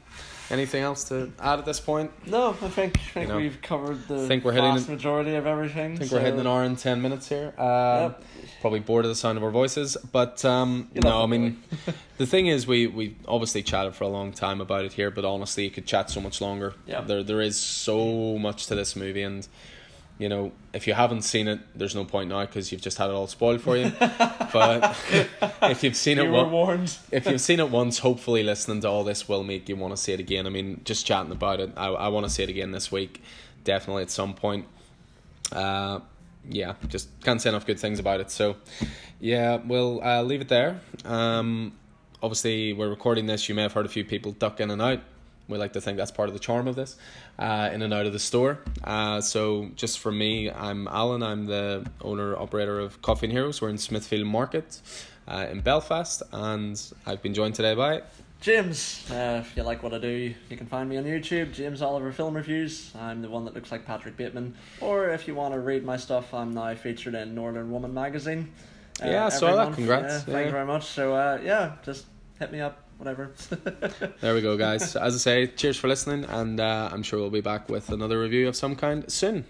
[0.50, 3.60] anything else to add at this point No, I think I think You know, we've
[3.62, 5.94] covered the think we're hitting vast it- majority of everything.
[5.94, 7.52] I think so, we're hitting an hour and 10 minutes here.
[7.58, 8.22] Um, Yep.
[8.60, 9.96] Probably bored of the sound of our voices.
[10.12, 11.62] But um, You no, I mean,
[12.18, 15.24] the thing is, we, we obviously chatted for a long time about it here, but
[15.24, 16.74] honestly, you could chat so much longer.
[16.86, 17.02] Yeah.
[17.02, 19.46] There, there is so much to this movie, and,
[20.18, 23.10] you know, if you haven't seen it, there's no point now because you've just had
[23.10, 23.92] it all spoiled for you.
[24.00, 24.96] but
[25.62, 26.96] if you've seen You it, one- warned.
[27.12, 29.96] if you've seen it once, hopefully listening to all this will make you want to
[29.96, 30.46] see it again.
[30.46, 33.22] I mean, just chatting about it, I, I want to see it again this week,
[33.64, 34.66] definitely at some point.
[35.52, 36.00] Uh,
[36.48, 38.30] yeah, just can't say enough good things about it.
[38.30, 38.56] So,
[39.20, 40.80] yeah, we'll uh, leave it there.
[41.04, 41.72] Um,
[42.22, 43.48] obviously, we're recording this.
[43.48, 45.00] You may have heard a few people duck in and out.
[45.48, 46.96] We like to think that's part of the charm of this,
[47.38, 48.58] uh, in and out of the store.
[48.82, 51.22] Uh, so, just for me, I'm Alan.
[51.22, 53.62] I'm the owner operator of Coffee and Heroes.
[53.62, 54.80] We're in Smithfield Market,
[55.28, 58.02] uh, in Belfast, and I've been joined today by
[58.40, 61.80] James, uh, if you like what I do, you can find me on YouTube, James
[61.80, 62.92] Oliver Film Reviews.
[62.94, 64.54] I'm the one that looks like Patrick Bateman.
[64.80, 68.52] Or if you want to read my stuff, I'm now featured in Northern Woman magazine.
[69.02, 69.74] uh, Yeah, I saw that.
[69.74, 70.26] Congrats.
[70.28, 70.84] Yeah, Thank you very much.
[70.84, 72.04] So, uh, yeah, just
[72.38, 73.30] hit me up, whatever.
[74.20, 74.96] There we go, guys.
[74.96, 78.20] As I say, cheers for listening, and uh, I'm sure we'll be back with another
[78.20, 79.44] review of some kind soon.